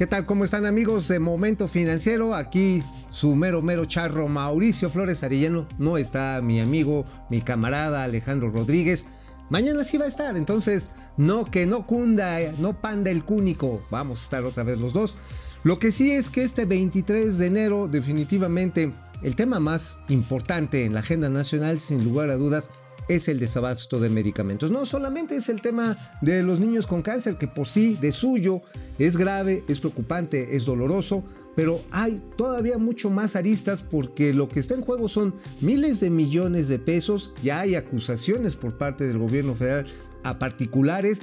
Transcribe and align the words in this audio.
¿Qué 0.00 0.06
tal? 0.06 0.24
¿Cómo 0.24 0.44
están 0.44 0.64
amigos 0.64 1.08
de 1.08 1.18
Momento 1.18 1.68
Financiero? 1.68 2.34
Aquí 2.34 2.82
su 3.10 3.36
mero 3.36 3.60
mero 3.60 3.84
charro 3.84 4.28
Mauricio 4.28 4.88
Flores 4.88 5.22
Arellano. 5.22 5.66
No 5.76 5.98
está 5.98 6.40
mi 6.42 6.58
amigo, 6.58 7.04
mi 7.28 7.42
camarada 7.42 8.02
Alejandro 8.02 8.50
Rodríguez. 8.50 9.04
Mañana 9.50 9.84
sí 9.84 9.98
va 9.98 10.06
a 10.06 10.08
estar, 10.08 10.38
entonces 10.38 10.88
no 11.18 11.44
que 11.44 11.66
no 11.66 11.86
cunda, 11.86 12.38
no 12.60 12.80
panda 12.80 13.10
el 13.10 13.24
cúnico. 13.24 13.82
Vamos 13.90 14.22
a 14.22 14.24
estar 14.24 14.44
otra 14.44 14.62
vez 14.62 14.80
los 14.80 14.94
dos. 14.94 15.18
Lo 15.64 15.78
que 15.78 15.92
sí 15.92 16.12
es 16.12 16.30
que 16.30 16.44
este 16.44 16.64
23 16.64 17.36
de 17.36 17.46
enero 17.46 17.86
definitivamente 17.86 18.94
el 19.22 19.36
tema 19.36 19.60
más 19.60 19.98
importante 20.08 20.86
en 20.86 20.94
la 20.94 21.00
agenda 21.00 21.28
nacional 21.28 21.78
sin 21.78 22.04
lugar 22.04 22.30
a 22.30 22.36
dudas 22.36 22.70
es 23.10 23.26
el 23.26 23.40
desabasto 23.40 23.98
de 23.98 24.08
medicamentos. 24.08 24.70
No 24.70 24.86
solamente 24.86 25.34
es 25.34 25.48
el 25.48 25.60
tema 25.60 25.96
de 26.20 26.44
los 26.44 26.60
niños 26.60 26.86
con 26.86 27.02
cáncer, 27.02 27.36
que 27.36 27.48
por 27.48 27.66
sí, 27.66 27.98
de 28.00 28.12
suyo, 28.12 28.62
es 28.98 29.16
grave, 29.16 29.64
es 29.66 29.80
preocupante, 29.80 30.54
es 30.54 30.64
doloroso, 30.64 31.24
pero 31.56 31.80
hay 31.90 32.22
todavía 32.36 32.78
mucho 32.78 33.10
más 33.10 33.34
aristas 33.34 33.82
porque 33.82 34.32
lo 34.32 34.48
que 34.48 34.60
está 34.60 34.74
en 34.74 34.82
juego 34.82 35.08
son 35.08 35.34
miles 35.60 35.98
de 35.98 36.08
millones 36.08 36.68
de 36.68 36.78
pesos, 36.78 37.32
ya 37.42 37.60
hay 37.60 37.74
acusaciones 37.74 38.54
por 38.54 38.78
parte 38.78 39.06
del 39.08 39.18
gobierno 39.18 39.56
federal 39.56 39.86
a 40.22 40.38
particulares. 40.38 41.20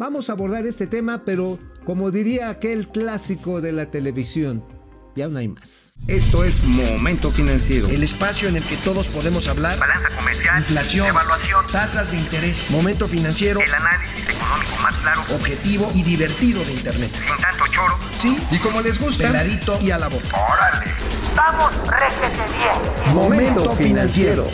Vamos 0.00 0.28
a 0.28 0.32
abordar 0.32 0.66
este 0.66 0.88
tema, 0.88 1.24
pero 1.24 1.58
como 1.84 2.10
diría 2.10 2.50
aquel 2.50 2.88
clásico 2.88 3.60
de 3.60 3.70
la 3.70 3.90
televisión, 3.90 4.62
ya 5.16 5.28
no 5.28 5.38
hay 5.38 5.48
más. 5.48 5.94
Esto 6.06 6.44
es 6.44 6.62
Momento 6.64 7.30
Financiero. 7.30 7.88
El 7.88 8.02
espacio 8.02 8.48
en 8.48 8.56
el 8.56 8.64
que 8.64 8.76
todos 8.78 9.08
podemos 9.08 9.48
hablar. 9.48 9.78
Balanza 9.78 10.08
comercial. 10.16 10.58
Inflación. 10.58 11.08
Evaluación. 11.08 11.66
Tasas 11.66 12.10
de 12.12 12.18
interés. 12.18 12.70
Momento 12.70 13.06
Financiero. 13.06 13.60
El 13.60 13.74
análisis 13.74 14.28
económico 14.28 14.76
más 14.82 14.96
claro. 14.96 15.22
Objetivo 15.34 15.92
y 15.94 16.02
divertido 16.02 16.64
de 16.64 16.72
Internet. 16.72 17.10
Sin 17.12 17.36
tanto 17.42 17.64
choro. 17.72 17.98
Sí. 18.16 18.36
Y 18.50 18.58
como 18.58 18.80
les 18.80 19.00
gusta. 19.00 19.28
Peladito 19.28 19.78
y 19.80 19.90
a 19.90 19.98
la 19.98 20.08
boca. 20.08 20.36
Órale. 20.36 20.92
Vamos, 21.36 21.72
réjete 21.86 22.42
bien. 22.56 23.14
Momento 23.14 23.72
Financiero. 23.76 24.46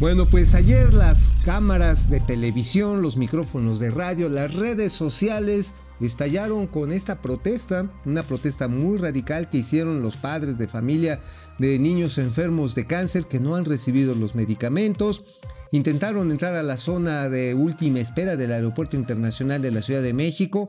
Bueno, 0.00 0.26
pues 0.26 0.54
ayer 0.54 0.92
las 0.92 1.32
cámaras 1.44 2.10
de 2.10 2.18
televisión, 2.18 3.02
los 3.02 3.16
micrófonos 3.16 3.78
de 3.78 3.90
radio, 3.90 4.28
las 4.28 4.52
redes 4.52 4.92
sociales 4.92 5.76
estallaron 6.06 6.66
con 6.66 6.92
esta 6.92 7.20
protesta, 7.20 7.90
una 8.04 8.22
protesta 8.22 8.68
muy 8.68 8.98
radical 8.98 9.48
que 9.48 9.58
hicieron 9.58 10.02
los 10.02 10.16
padres 10.16 10.58
de 10.58 10.68
familia 10.68 11.20
de 11.58 11.78
niños 11.78 12.18
enfermos 12.18 12.74
de 12.74 12.86
cáncer 12.86 13.26
que 13.26 13.40
no 13.40 13.54
han 13.54 13.64
recibido 13.64 14.14
los 14.14 14.34
medicamentos. 14.34 15.24
Intentaron 15.70 16.30
entrar 16.30 16.54
a 16.54 16.62
la 16.62 16.76
zona 16.76 17.28
de 17.28 17.54
última 17.54 18.00
espera 18.00 18.36
del 18.36 18.52
Aeropuerto 18.52 18.96
Internacional 18.96 19.62
de 19.62 19.70
la 19.70 19.82
Ciudad 19.82 20.02
de 20.02 20.12
México. 20.12 20.68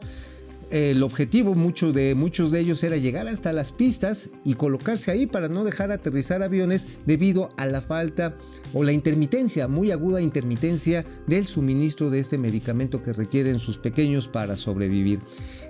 El 0.73 1.03
objetivo 1.03 1.53
de 1.93 2.15
muchos 2.15 2.51
de 2.51 2.59
ellos 2.59 2.83
era 2.83 2.97
llegar 2.97 3.27
hasta 3.27 3.53
las 3.53 3.71
pistas 3.71 4.31
y 4.43 4.55
colocarse 4.55 5.11
ahí 5.11 5.27
para 5.27 5.47
no 5.47 5.63
dejar 5.63 5.91
aterrizar 5.91 6.41
aviones 6.41 6.87
debido 7.05 7.49
a 7.57 7.67
la 7.67 7.79
falta 7.81 8.35
o 8.73 8.83
la 8.83 8.91
intermitencia, 8.91 9.67
muy 9.67 9.91
aguda 9.91 10.19
intermitencia 10.19 11.05
del 11.27 11.45
suministro 11.45 12.09
de 12.09 12.19
este 12.19 12.39
medicamento 12.39 13.03
que 13.03 13.13
requieren 13.13 13.59
sus 13.59 13.77
pequeños 13.77 14.27
para 14.27 14.55
sobrevivir. 14.55 15.19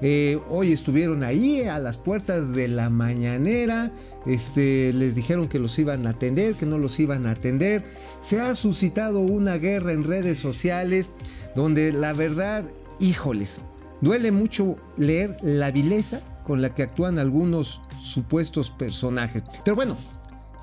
Eh, 0.02 0.40
hoy 0.50 0.72
estuvieron 0.72 1.26
ahí 1.26 1.64
a 1.64 1.80
las 1.80 1.98
puertas 1.98 2.56
de 2.56 2.70
la 2.70 2.90
mañanera, 2.90 3.92
este, 4.26 4.94
les 4.94 5.16
dijeron 5.16 5.50
que 5.50 5.60
los 5.60 5.78
iban 5.80 6.08
a 6.08 6.12
atender, 6.12 6.56
que 6.56 6.66
no 6.66 6.78
los 6.78 6.98
iban 7.02 7.26
a 7.26 7.32
atender. 7.32 7.84
Se 8.22 8.40
ha 8.40 8.56
suscitado 8.56 9.20
una 9.20 9.58
guerra 9.58 9.92
en 9.92 10.06
redes 10.06 10.40
sociales 10.40 11.10
donde 11.58 11.92
la 11.92 12.14
verdad, 12.14 12.64
híjoles, 13.02 13.60
duele 14.04 14.32
mucho 14.32 14.76
leer 14.98 15.38
la 15.42 15.72
vileza 15.72 16.22
con 16.46 16.62
la 16.62 16.76
que 16.76 16.84
actúan 16.84 17.20
algunos 17.20 17.82
supuestos 18.02 18.70
personajes. 18.70 19.44
Pero 19.64 19.76
bueno, 19.76 19.98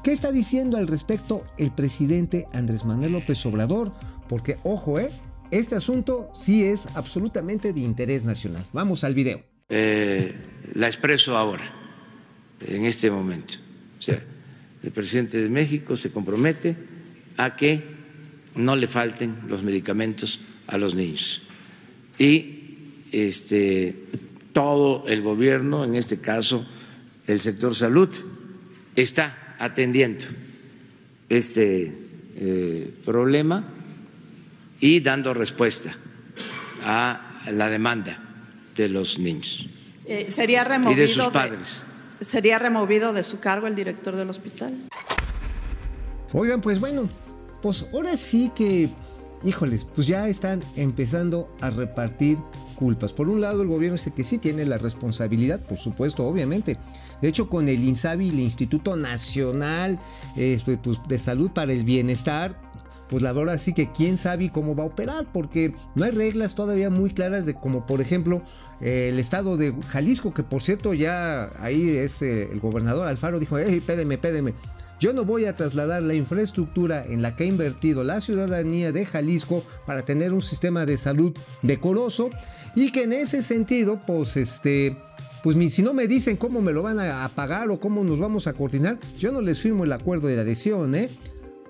¿Qué 0.02 0.12
está 0.12 0.32
diciendo 0.32 0.78
al 0.78 0.88
respecto 0.88 1.44
el 1.58 1.72
presidente 1.72 2.46
Andrés 2.54 2.86
Manuel 2.86 3.12
López 3.12 3.44
Obrador? 3.44 3.92
Porque, 4.30 4.56
ojo, 4.62 4.98
¿eh? 4.98 5.10
este 5.50 5.74
asunto 5.74 6.30
sí 6.34 6.64
es 6.64 6.86
absolutamente 6.94 7.74
de 7.74 7.80
interés 7.80 8.24
nacional. 8.24 8.64
Vamos 8.72 9.04
al 9.04 9.14
video. 9.14 9.44
Eh, 9.68 10.34
la 10.72 10.86
expreso 10.86 11.36
ahora, 11.36 11.70
en 12.60 12.86
este 12.86 13.10
momento. 13.10 13.56
O 13.98 14.02
sea, 14.02 14.22
el 14.82 14.90
presidente 14.90 15.36
de 15.36 15.50
México 15.50 15.94
se 15.96 16.10
compromete 16.10 16.76
a 17.36 17.54
que 17.54 17.84
no 18.54 18.76
le 18.76 18.86
falten 18.86 19.36
los 19.48 19.62
medicamentos 19.62 20.40
a 20.66 20.78
los 20.78 20.94
niños. 20.94 21.42
Y 22.18 22.59
este, 23.12 23.94
todo 24.52 25.06
el 25.06 25.22
gobierno, 25.22 25.84
en 25.84 25.94
este 25.94 26.20
caso 26.20 26.66
el 27.26 27.40
sector 27.40 27.74
salud, 27.74 28.08
está 28.96 29.56
atendiendo 29.58 30.24
este 31.28 31.92
eh, 32.36 32.94
problema 33.04 33.64
y 34.80 35.00
dando 35.00 35.34
respuesta 35.34 35.96
a 36.84 37.42
la 37.50 37.68
demanda 37.68 38.18
de 38.76 38.88
los 38.88 39.18
niños 39.18 39.66
Eh, 40.06 40.30
¿Sería 40.30 40.64
removido 40.64 41.04
y 41.04 41.06
de 41.06 41.08
sus 41.08 41.24
padres. 41.26 41.84
¿Sería 42.20 42.58
removido 42.58 43.12
de 43.12 43.22
su 43.22 43.38
cargo 43.38 43.66
el 43.66 43.74
director 43.74 44.16
del 44.16 44.28
hospital? 44.28 44.74
Oigan, 46.32 46.60
pues 46.60 46.80
bueno, 46.80 47.08
pues 47.62 47.86
ahora 47.92 48.16
sí 48.16 48.50
que, 48.56 48.88
híjoles, 49.44 49.84
pues 49.84 50.06
ya 50.06 50.28
están 50.28 50.62
empezando 50.76 51.54
a 51.60 51.70
repartir 51.70 52.38
culpas. 52.80 53.12
Por 53.12 53.28
un 53.28 53.42
lado, 53.42 53.60
el 53.60 53.68
gobierno 53.68 53.98
dice 53.98 54.10
que 54.10 54.24
sí 54.24 54.38
tiene 54.38 54.64
la 54.64 54.78
responsabilidad, 54.78 55.60
por 55.60 55.76
supuesto, 55.76 56.26
obviamente. 56.26 56.78
De 57.20 57.28
hecho, 57.28 57.50
con 57.50 57.68
el 57.68 57.84
INSABI, 57.84 58.30
el 58.30 58.40
Instituto 58.40 58.96
Nacional 58.96 60.00
este, 60.34 60.78
pues, 60.78 60.98
de 61.06 61.18
Salud 61.18 61.50
para 61.50 61.72
el 61.72 61.84
Bienestar, 61.84 62.58
pues 63.10 63.22
la 63.22 63.32
verdad 63.32 63.58
sí 63.58 63.74
que 63.74 63.90
quién 63.90 64.16
sabe 64.16 64.50
cómo 64.50 64.74
va 64.74 64.84
a 64.84 64.86
operar, 64.86 65.26
porque 65.32 65.74
no 65.94 66.04
hay 66.04 66.12
reglas 66.12 66.54
todavía 66.54 66.90
muy 66.90 67.10
claras 67.10 67.44
de 67.44 67.54
como 67.54 67.84
por 67.84 68.00
ejemplo 68.00 68.42
el 68.80 69.18
estado 69.18 69.56
de 69.56 69.74
Jalisco, 69.88 70.32
que 70.32 70.44
por 70.44 70.62
cierto 70.62 70.94
ya 70.94 71.50
ahí 71.58 71.96
es 71.96 72.22
eh, 72.22 72.50
el 72.50 72.60
gobernador 72.60 73.06
Alfaro 73.08 73.40
dijo, 73.40 73.58
hey, 73.58 73.78
espérenme, 73.78 74.14
espérenme. 74.14 74.54
Yo 75.00 75.14
no 75.14 75.24
voy 75.24 75.46
a 75.46 75.56
trasladar 75.56 76.02
la 76.02 76.12
infraestructura 76.12 77.02
en 77.06 77.22
la 77.22 77.34
que 77.34 77.44
ha 77.44 77.46
invertido 77.46 78.04
la 78.04 78.20
ciudadanía 78.20 78.92
de 78.92 79.06
Jalisco 79.06 79.64
para 79.86 80.04
tener 80.04 80.34
un 80.34 80.42
sistema 80.42 80.84
de 80.84 80.98
salud 80.98 81.32
decoroso 81.62 82.28
y 82.76 82.92
que 82.92 83.04
en 83.04 83.14
ese 83.14 83.42
sentido, 83.42 84.02
pues 84.06 84.36
este, 84.36 84.94
pues 85.42 85.56
si 85.72 85.80
no 85.80 85.94
me 85.94 86.06
dicen 86.06 86.36
cómo 86.36 86.60
me 86.60 86.72
lo 86.72 86.82
van 86.82 87.00
a 87.00 87.26
pagar 87.34 87.70
o 87.70 87.80
cómo 87.80 88.04
nos 88.04 88.18
vamos 88.18 88.46
a 88.46 88.52
coordinar, 88.52 88.98
yo 89.18 89.32
no 89.32 89.40
les 89.40 89.58
firmo 89.58 89.84
el 89.84 89.92
acuerdo 89.92 90.28
de 90.28 90.38
adhesión, 90.38 90.94
¿eh? 90.94 91.08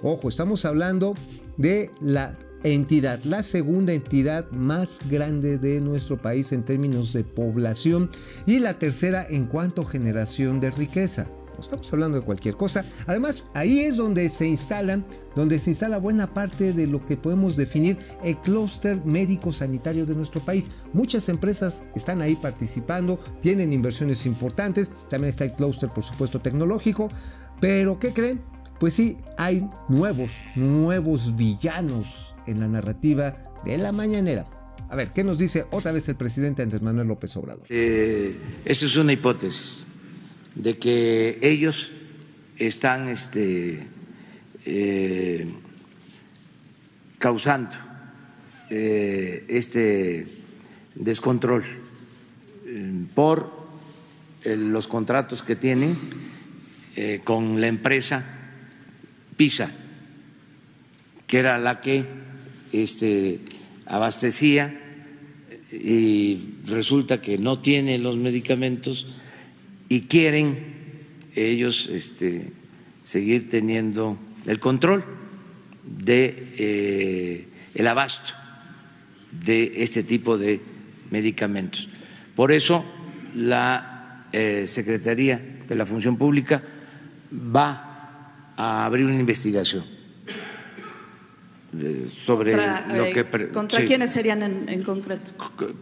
Ojo, 0.03 0.29
estamos 0.29 0.65
hablando 0.65 1.15
de 1.57 1.93
la 2.01 2.37
entidad, 2.65 3.23
la 3.23 3.45
segunda 3.45 3.93
entidad 3.93 4.51
más 4.51 4.99
grande 5.09 5.57
de 5.57 5.81
nuestro 5.81 6.21
país 6.21 6.51
en 6.51 6.65
términos 6.65 7.13
de 7.13 7.23
población 7.23 8.11
y 8.45 8.59
la 8.59 8.79
tercera 8.81 9.25
en 9.29 9.47
cuanto 9.47 9.83
a 9.83 9.89
generación 9.89 10.59
de 10.59 10.73
riqueza. 10.73 11.29
Estamos 11.59 11.93
hablando 11.93 12.19
de 12.19 12.25
cualquier 12.25 12.57
cosa. 12.57 12.85
Además, 13.07 13.45
ahí 13.55 13.81
es 13.81 13.97
donde 13.97 14.29
se 14.31 14.47
instalan, 14.47 15.05
donde 15.35 15.59
se 15.59 15.71
instala 15.71 15.99
buena 15.99 16.29
parte 16.29 16.73
de 16.73 16.87
lo 16.87 17.01
que 17.01 17.17
podemos 17.17 17.57
definir 17.57 17.99
el 18.23 18.37
clúster 18.39 19.05
médico 19.05 19.53
sanitario 19.53 20.07
de 20.07 20.15
nuestro 20.15 20.41
país. 20.41 20.71
Muchas 20.93 21.29
empresas 21.29 21.83
están 21.95 22.23
ahí 22.23 22.37
participando, 22.37 23.19
tienen 23.41 23.73
inversiones 23.73 24.27
importantes. 24.27 24.93
También 25.09 25.31
está 25.31 25.45
el 25.45 25.53
clúster, 25.53 25.91
por 25.91 26.05
supuesto, 26.05 26.41
tecnológico. 26.41 27.09
Pero, 27.61 27.99
¿qué 27.99 28.13
creen? 28.13 28.41
Pues 28.79 28.95
sí, 28.95 29.19
hay 29.37 29.69
nuevos, 29.89 30.31
nuevos 30.57 31.37
villanos 31.37 32.35
en 32.47 32.61
la 32.61 32.69
narrativa 32.69 33.37
de 33.65 33.77
la 33.77 33.93
mañanera. 33.93 34.47
A 34.89 34.97
ver, 34.97 35.13
¿qué 35.13 35.23
nos 35.23 35.39
dice 35.39 35.67
otra 35.71 35.93
vez 35.93 36.09
el 36.09 36.17
presidente 36.17 36.63
Andrés 36.63 36.83
Manuel 36.83 37.07
López 37.07 37.37
Obrador? 37.37 37.67
Eh, 37.69 38.37
esa 38.65 38.87
es 38.87 38.97
una 38.97 39.13
hipótesis 39.13 39.87
de 40.55 40.79
que 40.79 41.39
ellos 41.43 41.91
están 42.57 43.09
este, 43.09 43.87
eh, 44.65 45.47
causando 47.19 47.77
eh, 48.69 49.45
este 49.49 50.27
descontrol 50.95 51.65
eh, 52.67 53.05
por 53.15 53.61
los 54.45 54.89
contratos 54.89 55.43
que 55.43 55.55
tienen 55.55 55.99
con 57.25 57.61
la 57.61 57.67
empresa 57.67 58.25
PISA, 59.37 59.71
que 61.27 61.39
era 61.39 61.59
la 61.59 61.81
que 61.83 62.07
este, 62.73 63.41
abastecía 63.85 64.81
y 65.73 66.55
resulta 66.67 67.21
que 67.21 67.37
no 67.37 67.61
tiene 67.61 67.99
los 67.99 68.17
medicamentos 68.17 69.07
y 69.91 70.03
quieren 70.03 70.57
ellos 71.35 71.91
este, 71.93 72.53
seguir 73.03 73.51
teniendo 73.51 74.17
el 74.47 74.61
control 74.61 75.05
de 75.85 76.55
eh, 76.57 77.49
el 77.75 77.87
abasto 77.89 78.33
de 79.33 79.83
este 79.83 80.05
tipo 80.05 80.39
de 80.39 80.61
medicamentos. 81.11 81.89
Por 82.37 82.53
eso 82.53 82.85
la 83.35 84.27
eh, 84.33 84.69
Secretaría 84.69 85.65
de 85.69 85.75
la 85.75 85.85
Función 85.85 86.17
Pública 86.17 86.63
va 87.35 88.53
a 88.57 88.85
abrir 88.85 89.07
una 89.07 89.19
investigación 89.19 89.85
eh, 91.77 92.05
sobre 92.07 92.53
Contra, 92.53 92.87
lo 92.95 93.05
eh, 93.07 93.13
que... 93.13 93.49
¿Contra 93.49 93.81
sí, 93.81 93.87
quiénes 93.87 94.13
serían 94.13 94.43
en, 94.43 94.69
en 94.69 94.83
concreto? 94.85 95.33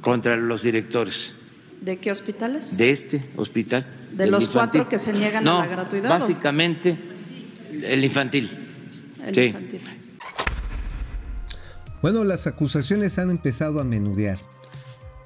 Contra 0.00 0.34
los 0.34 0.62
directores 0.62 1.34
¿De 1.82 1.98
qué 1.98 2.10
hospitales? 2.10 2.78
de 2.78 2.90
este 2.90 3.24
hospital. 3.36 3.97
¿De 4.12 4.26
los 4.26 4.44
infantil. 4.44 4.80
cuatro 4.80 4.88
que 4.88 4.98
se 4.98 5.12
niegan 5.12 5.46
a 5.46 5.58
la 5.60 5.66
gratuidad, 5.66 6.10
o? 6.16 6.18
Básicamente 6.20 6.96
el 7.84 8.04
infantil. 8.04 8.50
El 9.24 9.34
Sí. 9.34 9.40
infantil. 9.42 9.80
Bueno, 12.02 12.22
las 12.24 12.46
acusaciones 12.46 13.18
han 13.18 13.30
empezado 13.30 13.80
a 13.80 13.84
menudear. 13.84 14.38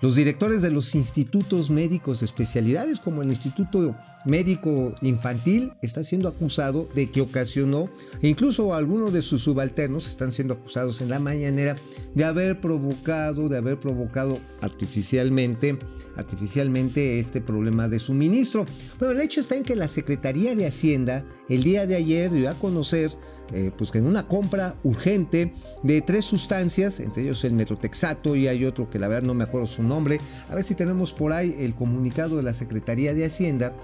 Los 0.03 0.17
directores 0.17 0.63
de 0.63 0.73
los 0.73 0.97
institutos 0.97 1.71
médicos 1.71 2.19
de 2.19 2.27
especialidades, 2.27 2.99
como 2.99 3.23
el 3.23 3.29
Instituto 3.29 3.97
Médico 4.25 4.97
Infantil, 5.01 5.75
está 5.81 6.03
siendo 6.03 6.27
acusado 6.27 6.89
de 6.93 7.09
que 7.09 7.21
ocasionó, 7.21 7.89
e 8.21 8.27
incluso 8.27 8.75
algunos 8.75 9.13
de 9.13 9.23
sus 9.23 9.43
subalternos 9.43 10.09
están 10.09 10.33
siendo 10.33 10.55
acusados 10.55 11.01
en 11.03 11.09
la 11.09 11.21
mañanera 11.21 11.77
de 12.17 12.25
haber 12.25 12.61
provocado, 12.61 13.49
de 13.49 13.59
haber 13.59 13.79
provocado 13.79 14.41
artificialmente, 14.61 15.79
artificialmente 16.17 17.21
este 17.21 17.41
problema 17.41 17.89
de 17.89 18.01
suministro. 18.01 18.67
Bueno, 18.99 19.15
el 19.15 19.21
hecho 19.21 19.39
está 19.39 19.55
en 19.55 19.63
que 19.63 19.77
la 19.77 19.87
Secretaría 19.87 20.57
de 20.57 20.67
Hacienda 20.67 21.25
el 21.49 21.63
día 21.63 21.87
de 21.87 21.95
ayer 21.95 22.33
dio 22.33 22.51
a 22.51 22.55
conocer 22.55 23.13
eh, 23.53 23.71
pues 23.77 23.91
que 23.91 23.99
en 23.99 24.07
una 24.07 24.23
compra 24.25 24.75
urgente 24.83 25.53
de 25.83 26.01
tres 26.01 26.25
sustancias, 26.25 27.01
entre 27.01 27.23
ellos 27.23 27.45
el 27.45 27.53
metrotexato 27.53 28.35
y 28.37 28.49
hay 28.49 28.65
otro 28.65 28.89
que 28.89 28.99
la 28.99 29.09
verdad 29.09 29.27
no 29.27 29.35
me 29.35 29.45
acuerdo 29.45 29.67
su 29.67 29.83
nombre, 29.83 30.21
a 30.49 30.55
ver 30.55 30.65
si 30.65 30.75
tenemos 30.75 31.13
por 31.13 31.33
ahí 31.33 31.55
el 31.59 31.75
comunicado 31.75 32.37
de 32.37 32.43
la 32.43 32.55
Secretaría 32.55 33.15
de 33.15 33.25
Hacienda, 33.25 33.75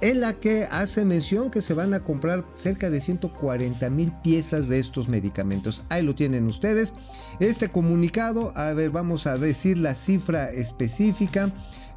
en 0.00 0.20
la 0.20 0.34
que 0.34 0.64
hace 0.70 1.04
mención 1.04 1.50
que 1.50 1.62
se 1.62 1.72
van 1.72 1.94
a 1.94 2.00
comprar 2.00 2.44
cerca 2.52 2.90
de 2.90 3.00
140 3.00 3.88
mil 3.90 4.12
piezas 4.22 4.68
de 4.68 4.78
estos 4.78 5.08
medicamentos. 5.08 5.82
Ahí 5.88 6.02
lo 6.02 6.14
tienen 6.14 6.46
ustedes. 6.46 6.92
Este 7.40 7.70
comunicado, 7.70 8.52
a 8.54 8.72
ver, 8.74 8.90
vamos 8.90 9.26
a 9.26 9.38
decir 9.38 9.78
la 9.78 9.94
cifra 9.94 10.50
específica. 10.50 11.50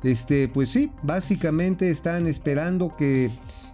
Este, 0.04 0.48
pues 0.48 0.70
sí, 0.70 0.92
básicamente 1.04 1.90
están 1.90 2.28
esperando 2.28 2.96
que, 2.96 3.30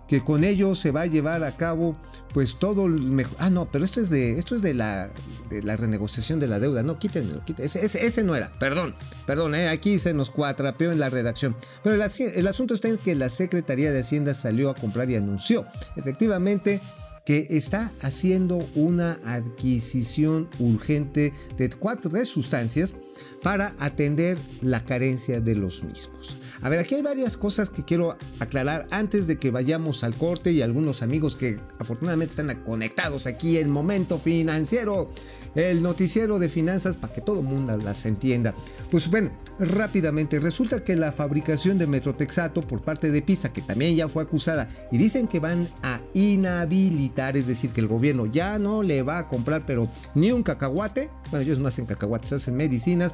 que 0.08 0.24
con 0.24 0.44
ello 0.44 0.76
se 0.76 0.92
va 0.92 1.02
a 1.02 1.06
llevar 1.06 1.44
a 1.44 1.56
cabo 1.56 1.96
pues 2.34 2.58
todo 2.58 2.88
el 2.88 3.00
mejor. 3.00 3.38
Ah, 3.40 3.50
no, 3.50 3.72
pero 3.72 3.86
esto 3.86 4.02
es 4.02 4.10
de 4.10 4.38
esto 4.40 4.56
es 4.56 4.62
de 4.62 4.74
la, 4.74 5.10
de 5.50 5.62
la 5.62 5.78
renegociación 5.78 6.40
de 6.40 6.48
la 6.48 6.60
deuda. 6.60 6.82
No, 6.84 6.98
quítenlo, 6.98 7.46
quítenlo. 7.46 7.66
Ese, 7.66 8.06
ese, 8.06 8.24
no 8.24 8.36
era. 8.36 8.52
Perdón, 8.60 8.96
perdón, 9.28 9.56
eh, 9.56 9.70
aquí 9.70 10.00
se 10.00 10.14
nos 10.14 10.32
cuatrapeó 10.32 10.92
en 10.92 11.00
la 11.00 11.10
redacción. 11.10 11.56
Pero 11.84 11.96
el, 11.96 12.48
asunto 12.48 12.74
está 12.74 12.90
en 12.90 12.98
que 12.98 13.16
la 13.16 13.30
Secretaría 13.30 13.92
de 13.92 14.00
Hacienda 14.00 14.34
salió 14.34 14.72
a 14.72 14.74
comprar 14.74 15.10
y 15.10 15.16
anunció 15.16 15.66
efectivamente 15.96 16.82
que 17.26 17.48
está 17.52 17.92
haciendo 18.02 18.58
una 18.76 19.20
adquisición 19.24 20.50
urgente 20.60 21.34
de 21.58 21.70
cuatro 21.70 22.12
sustancias 22.26 22.94
para 23.42 23.76
atender 23.80 24.38
la 24.62 24.84
carencia 24.84 25.40
de 25.40 25.56
los 25.56 25.84
mismos. 25.84 26.36
A 26.64 26.70
ver, 26.70 26.80
aquí 26.80 26.96
hay 26.96 27.02
varias 27.02 27.36
cosas 27.36 27.70
que 27.70 27.84
quiero 27.84 28.18
aclarar 28.40 28.88
antes 28.90 29.28
de 29.28 29.38
que 29.38 29.52
vayamos 29.52 30.06
al 30.06 30.16
corte 30.16 30.54
y 30.54 30.62
algunos 30.62 31.02
amigos 31.02 31.36
que 31.36 31.60
afortunadamente 31.78 32.32
están 32.32 32.64
conectados 32.64 33.28
aquí 33.28 33.58
en 33.58 33.70
Momento 33.70 34.18
Financiero, 34.18 35.12
el 35.56 35.84
noticiero 35.84 36.40
de 36.40 36.48
finanzas 36.48 36.96
para 36.96 37.14
que 37.14 37.20
todo 37.20 37.42
el 37.42 37.46
mundo 37.46 37.76
las 37.76 38.06
entienda. 38.06 38.56
Pues 38.90 39.12
bueno, 39.12 39.32
rápidamente, 39.60 40.40
resulta 40.40 40.86
que 40.86 40.96
la 40.96 41.12
fabricación 41.12 41.78
de 41.78 41.86
Metrotexato 41.86 42.62
por 42.62 42.82
parte 42.82 43.12
de 43.12 43.22
PISA, 43.22 43.52
que 43.52 43.62
también 43.62 43.98
ya 43.98 44.08
fue 44.08 44.24
acusada, 44.24 44.70
y 44.90 44.98
dicen 44.98 45.28
que 45.28 45.42
van 45.42 45.68
a 45.82 46.00
inhabilitar, 46.14 47.36
es 47.36 47.46
decir, 47.46 47.72
que 47.72 47.82
el 47.82 47.88
gobierno 47.88 48.26
ya 48.26 48.58
no 48.58 48.84
le 48.84 49.04
va 49.04 49.18
a 49.18 49.28
comprar, 49.28 49.66
pero 49.66 49.90
ni 50.16 50.32
un 50.32 50.44
cacahuate, 50.44 51.10
bueno, 51.30 51.46
ellos 51.46 51.60
no 51.60 51.68
hacen 51.68 51.86
cacahuates, 51.86 52.32
hacen 52.32 52.56
medicinas, 52.56 53.14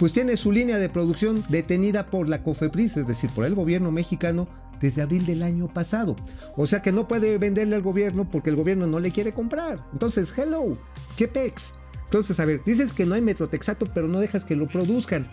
pues 0.00 0.12
tiene 0.12 0.38
su 0.38 0.50
línea 0.50 0.78
de 0.78 0.88
producción 0.88 1.44
detenida 1.50 2.06
por 2.06 2.26
la 2.26 2.42
COFEPRIS, 2.42 2.96
es 2.96 3.06
decir, 3.06 3.28
por 3.28 3.44
el 3.44 3.54
gobierno 3.54 3.92
mexicano, 3.92 4.48
desde 4.80 5.02
abril 5.02 5.26
del 5.26 5.42
año 5.42 5.68
pasado. 5.68 6.16
O 6.56 6.66
sea 6.66 6.80
que 6.80 6.90
no 6.90 7.06
puede 7.06 7.36
venderle 7.36 7.76
al 7.76 7.82
gobierno 7.82 8.26
porque 8.26 8.48
el 8.48 8.56
gobierno 8.56 8.86
no 8.86 8.98
le 8.98 9.10
quiere 9.10 9.34
comprar. 9.34 9.84
Entonces, 9.92 10.32
hello, 10.38 10.78
¿qué 11.18 11.28
pex? 11.28 11.74
Entonces, 12.06 12.40
a 12.40 12.46
ver, 12.46 12.62
dices 12.64 12.94
que 12.94 13.04
no 13.04 13.14
hay 13.14 13.20
metrotexato, 13.20 13.84
pero 13.92 14.08
no 14.08 14.20
dejas 14.20 14.46
que 14.46 14.56
lo 14.56 14.68
produzcan. 14.68 15.30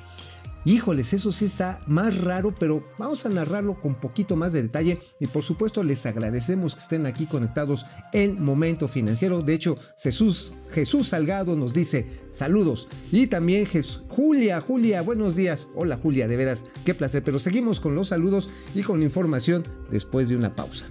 Híjoles, 0.65 1.13
eso 1.13 1.31
sí 1.31 1.45
está 1.45 1.80
más 1.88 2.19
raro, 2.19 2.54
pero 2.59 2.83
vamos 2.98 3.25
a 3.25 3.30
narrarlo 3.30 3.80
con 3.80 3.95
poquito 3.95 4.36
más 4.36 4.51
de 4.51 4.63
detalle 4.63 5.00
y 5.19 5.27
por 5.27 5.44
supuesto 5.44 5.81
les 5.81 6.06
agradecemos 6.06 6.75
que 6.75 6.81
estén 6.81 7.06
aquí 7.06 7.25
conectados 7.25 7.86
en 8.12 8.44
Momento 8.44 8.89
Financiero. 8.89 9.42
De 9.42 9.54
hecho, 9.54 9.77
Jesús, 9.98 10.54
Jesús 10.69 11.07
Salgado 11.09 11.56
nos 11.56 11.74
dice 11.74 12.06
saludos 12.31 12.89
y 13.13 13.27
también 13.27 13.65
Julia, 14.09 14.59
Julia, 14.59 15.01
buenos 15.01 15.36
días. 15.38 15.68
Hola 15.74 15.98
Julia, 15.98 16.27
de 16.27 16.36
veras, 16.36 16.65
qué 16.83 16.94
placer, 16.94 17.24
pero 17.24 17.39
seguimos 17.39 17.80
con 17.80 17.95
los 17.95 18.09
saludos 18.09 18.50
y 18.75 18.83
con 18.83 19.01
información 19.04 19.63
después 19.89 20.27
de 20.27 20.36
una 20.36 20.56
pausa. 20.56 20.89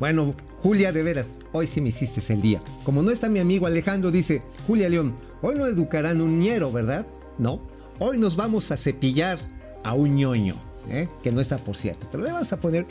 Bueno, 0.00 0.34
Julia, 0.58 0.92
de 0.92 1.02
veras, 1.02 1.30
hoy 1.54 1.68
sí 1.68 1.80
me 1.80 1.90
hiciste 1.90 2.20
el 2.32 2.42
día. 2.42 2.60
Como 2.82 3.00
no 3.00 3.12
está 3.12 3.28
mi 3.28 3.38
amigo 3.38 3.66
Alejandro, 3.66 4.10
dice, 4.10 4.42
Julia 4.66 4.88
León, 4.88 5.14
hoy 5.40 5.54
no 5.54 5.66
educarán 5.66 6.20
un 6.20 6.40
ñero, 6.40 6.72
¿verdad? 6.72 7.06
No, 7.38 7.60
hoy 8.00 8.18
nos 8.18 8.34
vamos 8.34 8.72
a 8.72 8.76
cepillar 8.76 9.38
a 9.84 9.94
un 9.94 10.16
ñoño, 10.16 10.56
¿eh? 10.90 11.08
que 11.22 11.30
no 11.30 11.40
está 11.40 11.56
por 11.58 11.76
cierto, 11.76 12.08
pero 12.10 12.24
le 12.24 12.32
vas 12.32 12.52
a 12.52 12.60
poner 12.60 12.86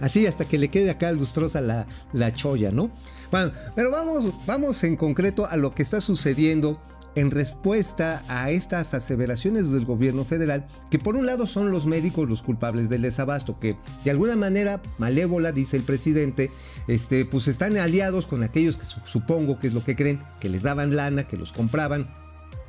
así 0.00 0.26
hasta 0.26 0.44
que 0.44 0.58
le 0.58 0.68
quede 0.68 0.90
acá 0.90 1.12
lustrosa 1.12 1.60
la, 1.60 1.86
la 2.12 2.32
cholla, 2.32 2.72
¿no? 2.72 2.90
Bueno, 3.30 3.52
pero 3.76 3.92
vamos, 3.92 4.24
vamos 4.44 4.82
en 4.82 4.96
concreto 4.96 5.46
a 5.46 5.56
lo 5.56 5.72
que 5.72 5.84
está 5.84 6.00
sucediendo 6.00 6.80
en 7.18 7.30
respuesta 7.30 8.22
a 8.28 8.50
estas 8.50 8.94
aseveraciones 8.94 9.70
del 9.70 9.84
gobierno 9.84 10.24
federal, 10.24 10.66
que 10.90 10.98
por 10.98 11.16
un 11.16 11.26
lado 11.26 11.46
son 11.46 11.70
los 11.70 11.86
médicos 11.86 12.28
los 12.28 12.42
culpables 12.42 12.88
del 12.88 13.02
desabasto, 13.02 13.58
que 13.58 13.76
de 14.04 14.10
alguna 14.10 14.36
manera 14.36 14.80
malévola, 14.98 15.52
dice 15.52 15.76
el 15.76 15.82
presidente, 15.82 16.50
este, 16.86 17.24
pues 17.24 17.48
están 17.48 17.76
aliados 17.76 18.26
con 18.26 18.42
aquellos 18.42 18.76
que 18.76 18.84
su- 18.84 19.00
supongo 19.04 19.58
que 19.58 19.68
es 19.68 19.74
lo 19.74 19.84
que 19.84 19.96
creen, 19.96 20.20
que 20.40 20.48
les 20.48 20.62
daban 20.62 20.94
lana, 20.96 21.24
que 21.24 21.36
los 21.36 21.52
compraban, 21.52 22.08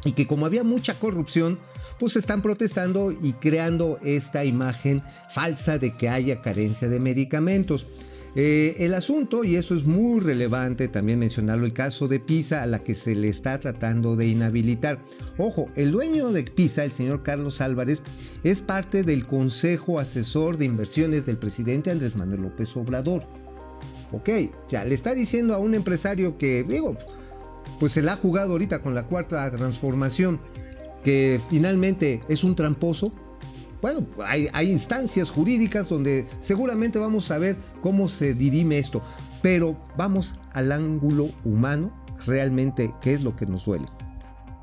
y 0.05 0.13
que 0.13 0.27
como 0.27 0.45
había 0.45 0.63
mucha 0.63 0.93
corrupción, 0.93 1.59
pues 2.00 2.15
están 2.15 2.41
protestando 2.41 3.12
y 3.12 3.33
creando 3.33 4.00
esta 4.03 4.45
imagen 4.45 5.03
falsa 5.29 5.77
de 5.77 5.97
que 5.97 6.07
haya 6.07 6.41
carencia 6.41 6.88
de 6.88 7.00
medicamentos. 7.01 7.85
Eh, 8.36 8.75
el 8.79 8.93
asunto, 8.93 9.43
y 9.43 9.55
eso 9.55 9.75
es 9.75 9.86
muy 9.86 10.19
relevante 10.19 10.88
también 10.88 11.19
mencionarlo, 11.19 11.65
el 11.65 11.74
caso 11.74 12.07
de 12.07 12.19
Pisa 12.19 12.62
a 12.62 12.67
la 12.67 12.83
que 12.83 12.93
se 12.95 13.15
le 13.15 13.27
está 13.27 13.59
tratando 13.59 14.15
de 14.15 14.27
inhabilitar. 14.27 15.00
Ojo, 15.38 15.69
el 15.75 15.91
dueño 15.91 16.31
de 16.31 16.43
Pisa, 16.43 16.83
el 16.83 16.91
señor 16.91 17.24
Carlos 17.24 17.59
Álvarez, 17.62 18.03
es 18.43 18.62
parte 18.62 19.03
del 19.03 19.25
Consejo 19.25 20.00
Asesor 20.00 20.57
de 20.57 20.65
Inversiones 20.65 21.25
del 21.25 21.38
presidente 21.38 21.91
Andrés 21.91 22.15
Manuel 22.15 22.41
López 22.41 22.75
Obrador. 22.77 23.24
Ok, 24.12 24.29
ya 24.69 24.86
le 24.86 24.95
está 24.95 25.13
diciendo 25.13 25.53
a 25.53 25.59
un 25.59 25.74
empresario 25.75 26.38
que, 26.38 26.63
digo, 26.63 26.95
pues 27.79 27.93
se 27.93 28.01
la 28.01 28.13
ha 28.13 28.17
jugado 28.17 28.53
ahorita 28.53 28.81
con 28.81 28.95
la 28.95 29.07
cuarta 29.07 29.50
transformación, 29.51 30.39
que 31.03 31.39
finalmente 31.50 32.21
es 32.27 32.43
un 32.43 32.55
tramposo. 32.55 33.13
Bueno, 33.81 34.05
hay, 34.25 34.50
instancias 34.69 35.29
jurídicas 35.29 35.88
donde 35.88 36.27
seguramente 36.41 37.00
vamos 37.00 37.31
a 37.31 37.38
ver 37.38 37.55
cómo 37.81 38.09
se 38.09 38.33
dirime 38.33 38.77
esto, 38.77 39.01
pero 39.41 39.77
vamos 39.98 40.36
al 40.51 40.71
ángulo 40.74 41.29
humano, 41.45 41.91
realmente, 42.25 42.93
¿qué 43.01 43.13
es 43.13 43.24
lo 43.24 43.38
que 43.38 43.45
nos 43.45 43.65
duele? 43.65 43.86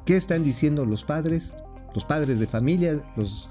¿Qué 0.05 0.17
están 0.17 0.45
diciendo 0.45 0.85
los 0.85 1.05
padres, 1.05 1.57
los 1.95 2.05
padres 2.05 2.39
de 2.39 2.47
familia, 2.47 3.03
los, 3.17 3.49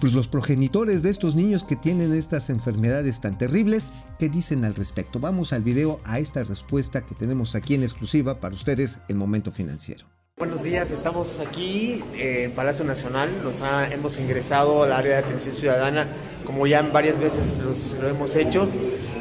pues 0.00 0.14
los 0.14 0.28
progenitores 0.28 1.02
de 1.02 1.10
estos 1.10 1.36
niños 1.36 1.62
que 1.62 1.76
tienen 1.76 2.14
estas 2.14 2.48
enfermedades 2.48 3.20
tan 3.20 3.36
terribles? 3.36 3.84
¿Qué 4.18 4.30
dicen 4.30 4.64
al 4.64 4.74
respecto? 4.74 5.20
Vamos 5.20 5.52
al 5.52 5.62
video, 5.62 6.00
a 6.04 6.18
esta 6.20 6.42
respuesta 6.42 7.04
que 7.04 7.14
tenemos 7.14 7.54
aquí 7.54 7.74
en 7.74 7.82
exclusiva 7.82 8.40
para 8.40 8.54
ustedes 8.54 9.00
en 9.08 9.18
Momento 9.18 9.52
Financiero. 9.52 10.15
Buenos 10.38 10.62
días, 10.62 10.90
estamos 10.90 11.40
aquí 11.40 12.04
eh, 12.14 12.42
en 12.44 12.50
Palacio 12.52 12.84
Nacional, 12.84 13.30
nos 13.42 13.62
ha- 13.62 13.90
hemos 13.90 14.18
ingresado 14.18 14.82
al 14.82 14.92
área 14.92 15.12
de 15.12 15.18
atención 15.24 15.54
ciudadana 15.54 16.08
como 16.44 16.66
ya 16.66 16.82
varias 16.82 17.18
veces 17.18 17.54
los- 17.64 17.94
lo 18.02 18.06
hemos 18.06 18.36
hecho 18.36 18.68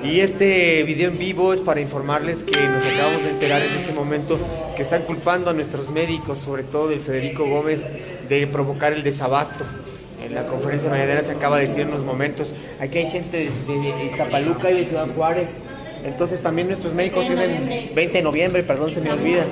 y 0.03 0.19
este 0.19 0.83
video 0.83 1.09
en 1.09 1.17
vivo 1.17 1.53
es 1.53 1.61
para 1.61 1.79
informarles 1.79 2.43
que 2.43 2.59
nos 2.67 2.83
acabamos 2.85 3.23
de 3.23 3.29
enterar 3.29 3.61
en 3.61 3.79
este 3.79 3.93
momento 3.93 4.37
que 4.75 4.81
están 4.81 5.03
culpando 5.03 5.49
a 5.49 5.53
nuestros 5.53 5.89
médicos, 5.89 6.39
sobre 6.39 6.63
todo 6.63 6.89
del 6.89 6.99
Federico 6.99 7.45
Gómez, 7.47 7.87
de 8.27 8.45
provocar 8.47 8.91
el 8.91 9.01
desabasto. 9.03 9.63
En 10.21 10.35
la 10.35 10.45
conferencia 10.47 10.89
mañanera 10.89 11.23
se 11.23 11.31
acaba 11.31 11.59
de 11.59 11.67
decir 11.67 11.81
en 11.83 11.89
unos 11.89 12.03
momentos, 12.03 12.53
aquí 12.79 12.97
hay 12.97 13.09
gente 13.09 13.37
de, 13.37 13.45
de 13.79 14.05
Iztapaluca 14.11 14.69
y 14.69 14.79
de 14.79 14.85
Ciudad 14.85 15.07
Juárez 15.15 15.47
Entonces 16.03 16.39
también 16.43 16.67
nuestros 16.67 16.93
médicos 16.93 17.25
tienen 17.25 17.89
20 17.95 18.17
de 18.19 18.21
noviembre, 18.23 18.61
perdón, 18.61 18.91
se 18.91 19.01
me 19.01 19.11
olvida. 19.11 19.43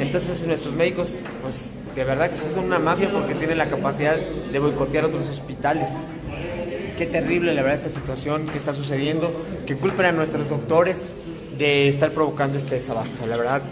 Entonces 0.00 0.46
nuestros 0.46 0.74
médicos, 0.74 1.12
pues 1.42 1.70
de 1.94 2.04
verdad 2.04 2.30
que 2.30 2.36
son 2.36 2.64
una 2.64 2.78
mafia 2.78 3.10
porque 3.12 3.34
tienen 3.34 3.58
la 3.58 3.68
capacidad 3.68 4.16
de 4.16 4.58
boicotear 4.58 5.04
otros 5.04 5.28
hospitales. 5.28 5.88
Qué 6.96 7.06
terrible 7.06 7.54
la 7.54 7.62
verdad 7.62 7.84
esta 7.84 8.00
situación 8.00 8.46
que 8.46 8.58
está 8.58 8.74
sucediendo, 8.74 9.32
que 9.66 9.76
culpen 9.76 10.06
a 10.06 10.12
nuestros 10.12 10.48
doctores 10.48 11.12
de 11.58 11.88
estar 11.88 12.10
provocando 12.10 12.58
este 12.58 12.76
desabasto. 12.76 13.26
La 13.26 13.36
verdad, 13.36 13.62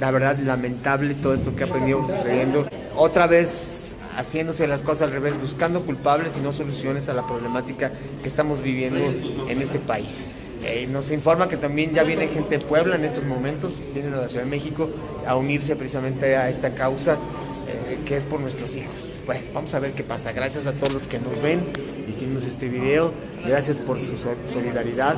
la 0.00 0.10
verdad 0.10 0.38
lamentable 0.38 1.14
todo 1.14 1.34
esto 1.34 1.54
que 1.54 1.64
ha 1.64 1.66
venido 1.66 2.06
sucediendo. 2.06 2.66
Otra 2.96 3.26
vez 3.26 3.96
haciéndose 4.16 4.66
las 4.66 4.82
cosas 4.82 5.08
al 5.08 5.12
revés, 5.12 5.40
buscando 5.40 5.82
culpables 5.82 6.36
y 6.36 6.40
no 6.40 6.52
soluciones 6.52 7.08
a 7.08 7.14
la 7.14 7.26
problemática 7.26 7.92
que 8.22 8.28
estamos 8.28 8.62
viviendo 8.62 9.00
en 9.48 9.60
este 9.60 9.78
país. 9.78 10.26
Eh, 10.64 10.86
nos 10.90 11.10
informa 11.10 11.48
que 11.48 11.56
también 11.56 11.92
ya 11.92 12.02
viene 12.04 12.26
gente 12.28 12.58
de 12.58 12.64
Puebla 12.64 12.96
en 12.96 13.04
estos 13.04 13.24
momentos, 13.24 13.72
vienen 13.92 14.14
a 14.14 14.16
la 14.22 14.28
Ciudad 14.28 14.44
de 14.44 14.50
México 14.50 14.88
a 15.26 15.36
unirse 15.36 15.76
precisamente 15.76 16.36
a 16.36 16.48
esta 16.48 16.74
causa 16.74 17.14
eh, 17.14 17.98
que 18.06 18.16
es 18.16 18.24
por 18.24 18.40
nuestros 18.40 18.74
hijos. 18.76 18.94
Bueno, 19.26 19.42
vamos 19.52 19.74
a 19.74 19.78
ver 19.78 19.92
qué 19.92 20.02
pasa. 20.04 20.32
Gracias 20.32 20.66
a 20.66 20.72
todos 20.72 20.92
los 20.94 21.06
que 21.06 21.18
nos 21.18 21.40
ven, 21.42 21.64
hicimos 22.10 22.44
este 22.44 22.68
video, 22.68 23.12
gracias 23.46 23.78
por 23.78 23.98
su 24.00 24.16
so- 24.16 24.34
solidaridad 24.52 25.16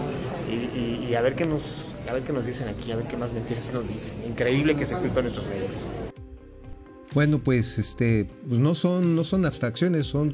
y 0.49 1.15
a 1.15 1.21
ver 1.23 1.35
qué 1.35 1.45
nos 1.45 1.63
a 2.09 2.13
ver 2.13 2.23
qué 2.23 2.33
nos 2.33 2.47
dicen 2.47 2.69
aquí, 2.69 2.93
a 2.93 2.97
ver 2.97 3.07
qué 3.07 3.17
más 3.17 3.33
mentiras 3.33 3.73
nos 3.73 3.89
dicen. 3.89 4.15
Increíble 4.29 4.77
que 4.77 4.87
se 4.87 4.95
culpen 4.97 5.25
nuestros 5.25 5.47
medios. 5.49 5.73
Bueno, 7.15 7.39
pues 7.39 7.79
este, 7.79 8.27
pues 8.49 8.61
no 8.61 8.75
son, 8.75 9.17
no 9.17 9.25
son 9.25 9.45
abstracciones, 9.47 10.07
son 10.07 10.33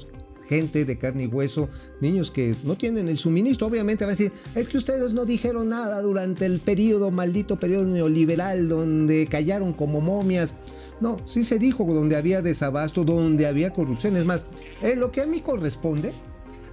gente 0.52 0.84
de 0.84 0.98
carne 0.98 1.24
y 1.24 1.26
hueso, 1.26 1.68
niños 2.00 2.30
que 2.30 2.54
no 2.64 2.76
tienen 2.76 3.08
el 3.08 3.16
suministro. 3.16 3.66
Obviamente 3.66 4.04
va 4.04 4.10
a 4.10 4.14
decir, 4.14 4.32
es 4.54 4.68
que 4.68 4.78
ustedes 4.78 5.14
no 5.14 5.24
dijeron 5.24 5.70
nada 5.70 6.02
durante 6.02 6.44
el 6.44 6.60
periodo, 6.60 7.10
maldito 7.10 7.58
periodo 7.58 7.86
neoliberal, 7.86 8.68
donde 8.68 9.26
callaron 9.26 9.72
como 9.72 10.00
momias. 10.00 10.54
No, 11.00 11.16
sí 11.26 11.42
se 11.42 11.58
dijo 11.58 11.84
donde 11.84 12.16
había 12.16 12.42
desabasto, 12.42 13.04
donde 13.04 13.46
había 13.46 13.70
corrupción. 13.70 14.16
Es 14.16 14.24
más, 14.24 14.44
en 14.82 15.00
lo 15.00 15.10
que 15.10 15.22
a 15.22 15.26
mí 15.26 15.40
corresponde, 15.40 16.12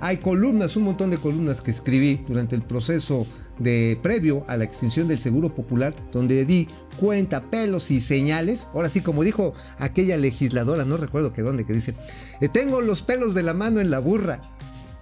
hay 0.01 0.17
columnas, 0.17 0.75
un 0.75 0.83
montón 0.83 1.09
de 1.09 1.17
columnas 1.17 1.61
que 1.61 1.71
escribí 1.71 2.21
durante 2.27 2.55
el 2.55 2.61
proceso 2.61 3.25
de 3.59 3.97
previo 4.01 4.45
a 4.47 4.57
la 4.57 4.63
extinción 4.63 5.07
del 5.07 5.19
Seguro 5.19 5.49
Popular, 5.49 5.93
donde 6.11 6.45
di 6.45 6.67
cuenta, 6.99 7.41
pelos 7.41 7.91
y 7.91 8.01
señales. 8.01 8.67
Ahora 8.73 8.89
sí, 8.89 9.01
como 9.01 9.23
dijo 9.23 9.53
aquella 9.77 10.17
legisladora, 10.17 10.85
no 10.85 10.97
recuerdo 10.97 11.33
que 11.33 11.41
dónde, 11.41 11.65
que 11.65 11.73
dice, 11.73 11.95
"Eh, 12.41 12.49
tengo 12.49 12.81
los 12.81 13.01
pelos 13.01 13.33
de 13.33 13.43
la 13.43 13.53
mano 13.53 13.79
en 13.79 13.89
la 13.89 13.99
burra. 13.99 14.41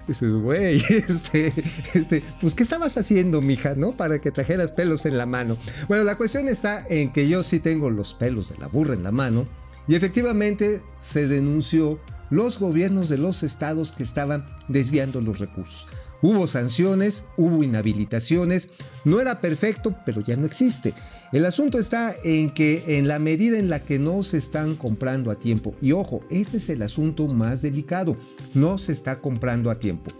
Dices, 0.08 0.32
güey, 0.32 0.78
este, 0.90 1.54
este, 1.94 2.24
pues, 2.40 2.56
¿qué 2.56 2.64
estabas 2.64 2.98
haciendo, 2.98 3.42
mija, 3.42 3.76
no? 3.76 3.98
Para 3.98 4.20
que 4.20 4.32
trajeras 4.32 4.72
pelos 4.72 5.06
en 5.06 5.18
la 5.18 5.26
mano. 5.26 5.58
Bueno, 5.88 6.04
la 6.06 6.16
cuestión 6.16 6.48
está 6.48 6.86
en 6.90 7.12
que 7.12 7.28
yo 7.28 7.44
sí 7.44 7.60
tengo 7.60 7.90
los 7.90 8.14
pelos 8.14 8.50
de 8.50 8.58
la 8.58 8.68
burra 8.68 8.94
en 8.94 9.04
la 9.04 9.12
mano. 9.12 9.48
Y 9.88 9.96
efectivamente 9.96 10.82
se 11.02 11.28
denunció 11.28 12.00
los 12.30 12.60
gobiernos 12.60 13.10
de 13.10 13.18
los 13.18 13.44
estados 13.44 13.92
que 13.92 14.04
estaban 14.04 14.46
desviando 14.68 15.22
los 15.22 15.40
recursos. 15.40 15.88
Hubo 16.22 16.48
sanciones, 16.48 17.24
hubo 17.38 17.64
inhabilitaciones, 17.64 18.70
no 19.06 19.20
era 19.20 19.40
perfecto, 19.40 19.96
pero 20.06 20.22
ya 20.22 20.36
no 20.36 20.46
existe. 20.46 20.94
El 21.32 21.46
asunto 21.46 21.78
está 21.78 22.16
en 22.24 22.52
que 22.52 22.98
en 22.98 23.08
la 23.08 23.20
medida 23.20 23.60
en 23.60 23.70
la 23.70 23.84
que 23.84 24.00
no 24.00 24.24
se 24.24 24.38
están 24.38 24.76
comprando 24.76 25.30
a 25.30 25.36
tiempo, 25.36 25.76
y 25.82 25.92
ojo, 25.92 26.22
este 26.30 26.58
es 26.58 26.70
el 26.70 26.82
asunto 26.82 27.28
más 27.28 27.62
delicado, 27.62 28.18
no 28.54 28.78
se 28.78 28.94
está 28.94 29.20
comprando 29.20 29.70
a 29.70 29.80
tiempo. 29.80 30.12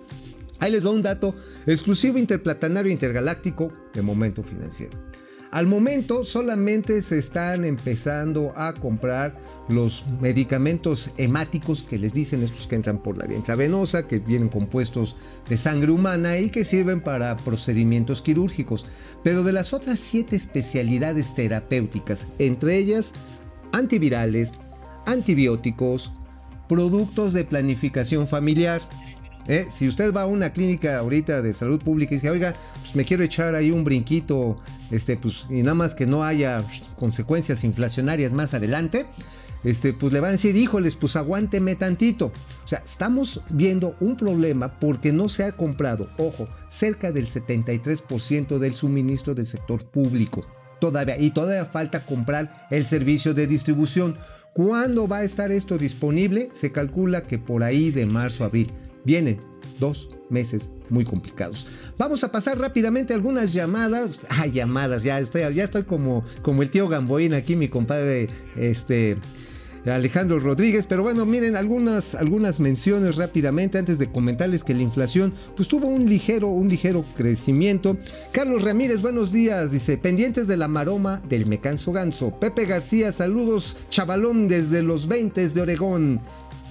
Ahí 0.60 0.72
les 0.72 0.86
va 0.86 0.92
un 0.92 1.02
dato 1.02 1.36
exclusivo 1.66 2.18
interplatanario 2.18 2.92
intergaláctico 2.92 3.72
de 3.94 4.02
momento 4.02 4.44
financiero. 4.44 4.98
Al 5.52 5.66
momento 5.66 6.26
solamente 6.26 7.02
se 7.02 7.20
están 7.20 7.64
empezando 7.64 8.54
a 8.58 8.74
comprar 8.74 9.36
los 9.70 10.04
medicamentos 10.20 11.12
hemáticos 11.18 11.84
que 11.84 11.98
les 11.98 12.14
dicen 12.14 12.44
estos 12.44 12.68
que 12.68 12.76
entran 12.76 12.98
por 13.00 13.18
la 13.18 13.26
vía 13.26 13.38
intravenosa, 13.38 14.08
que 14.08 14.20
vienen 14.20 14.50
compuestos 14.50 15.16
de 15.48 15.58
sangre 15.58 15.92
humana 15.92 16.38
y 16.38 16.50
que 16.50 16.66
sirven 16.66 17.00
para 17.00 17.38
procedimientos 17.38 18.22
quirúrgicos. 18.22 18.86
Pero 19.24 19.44
de 19.44 19.54
las 19.54 19.74
otras 19.74 20.00
siete 20.00 20.36
especialidades 20.36 21.34
terapéuticas, 21.34 22.28
entre 22.40 22.78
ellas 22.78 23.14
antivirales, 23.72 24.52
antibióticos, 25.06 26.12
productos 26.68 27.32
de 27.32 27.46
planificación 27.46 28.28
familiar, 28.28 28.82
¿eh? 29.48 29.68
Si 29.72 29.88
usted 29.88 30.14
va 30.14 30.24
a 30.24 30.26
una 30.26 30.52
clínica 30.52 30.98
ahorita 30.98 31.42
de 31.42 31.54
salud 31.54 31.82
pública 31.82 32.14
y 32.14 32.18
dice, 32.18 32.30
oiga, 32.30 32.54
pues 32.82 32.96
me 32.96 33.06
quiero 33.06 33.24
echar 33.24 33.56
ahí 33.56 33.72
un 33.72 33.84
brinquito, 33.84 34.58
este, 34.92 35.18
pues, 35.18 35.46
y 35.50 35.62
nada 35.62 35.76
más 35.76 35.96
que 35.96 36.06
no 36.06 36.24
haya 36.24 36.64
consecuencias 36.98 37.64
inflacionarias 37.64 38.32
más 38.32 38.54
adelante, 38.54 39.06
este, 39.64 39.94
pues 39.94 40.14
le 40.14 40.20
van 40.20 40.30
a 40.30 40.32
decir, 40.34 40.56
híjoles, 40.56 40.96
pues 40.96 41.16
aguánteme 41.16 41.76
tantito. 41.76 42.32
O 42.64 42.68
sea, 42.68 42.82
estamos 42.86 43.42
viendo 43.50 43.96
un 44.00 44.16
problema 44.16 44.80
porque 44.80 45.12
no 45.12 45.30
se 45.30 45.44
ha 45.44 45.52
comprado, 45.52 46.10
ojo, 46.18 46.48
cerca 46.70 47.12
del 47.12 47.28
73% 47.28 48.60
del 48.60 48.74
suministro 48.74 49.34
del 49.36 49.48
sector 49.48 49.86
público. 49.86 50.46
Todavía, 50.80 51.18
y 51.18 51.32
todavía 51.32 51.66
falta 51.66 52.06
comprar 52.06 52.68
el 52.70 52.86
servicio 52.86 53.34
de 53.34 53.48
distribución. 53.48 54.18
¿Cuándo 54.54 55.08
va 55.08 55.18
a 55.18 55.24
estar 55.24 55.52
esto 55.52 55.78
disponible? 55.78 56.50
Se 56.54 56.72
calcula 56.72 57.24
que 57.24 57.40
por 57.40 57.64
ahí 57.64 57.92
de 57.92 58.06
marzo 58.06 58.44
a 58.44 58.48
abril. 58.48 58.72
Vienen 59.08 59.40
dos 59.80 60.10
meses 60.30 60.74
muy 60.90 61.06
complicados. 61.06 61.66
Vamos 61.98 62.26
a 62.26 62.32
pasar 62.34 62.60
rápidamente 62.60 63.14
algunas 63.14 63.54
llamadas. 63.54 64.20
Ah, 64.28 64.48
llamadas, 64.48 65.02
ya 65.04 65.18
estoy, 65.18 65.42
ya 65.54 65.64
estoy 65.64 65.84
como, 65.84 66.26
como 66.42 66.62
el 66.62 66.70
tío 66.70 66.90
Gamboín 66.90 67.34
aquí, 67.34 67.56
mi 67.56 67.70
compadre, 67.70 68.28
este. 68.58 69.16
Alejandro 69.86 70.42
Rodríguez, 70.42 70.86
pero 70.86 71.02
bueno, 71.02 71.26
miren 71.26 71.56
algunas, 71.56 72.14
algunas 72.14 72.60
menciones 72.60 73.16
rápidamente 73.16 73.78
antes 73.78 73.98
de 73.98 74.12
comentarles 74.12 74.66
que 74.66 74.74
la 74.74 74.82
inflación 74.82 75.32
pues 75.56 75.70
tuvo 75.70 75.88
un 75.88 76.10
ligero, 76.10 76.50
un 76.50 76.68
ligero 76.68 77.06
crecimiento. 77.16 77.98
Carlos 78.34 78.64
Ramírez, 78.64 79.02
buenos 79.02 79.32
días, 79.32 79.72
dice, 79.72 79.98
pendientes 79.98 80.46
de 80.46 80.58
la 80.58 80.68
maroma 80.68 81.22
del 81.30 81.46
mecanso 81.46 81.94
ganso. 81.94 82.38
Pepe 82.38 82.66
García, 82.66 83.14
saludos, 83.14 83.78
chavalón 83.90 84.50
desde 84.50 84.84
los 84.84 85.08
20 85.08 85.48
de 85.48 85.62
Oregón. 85.62 86.20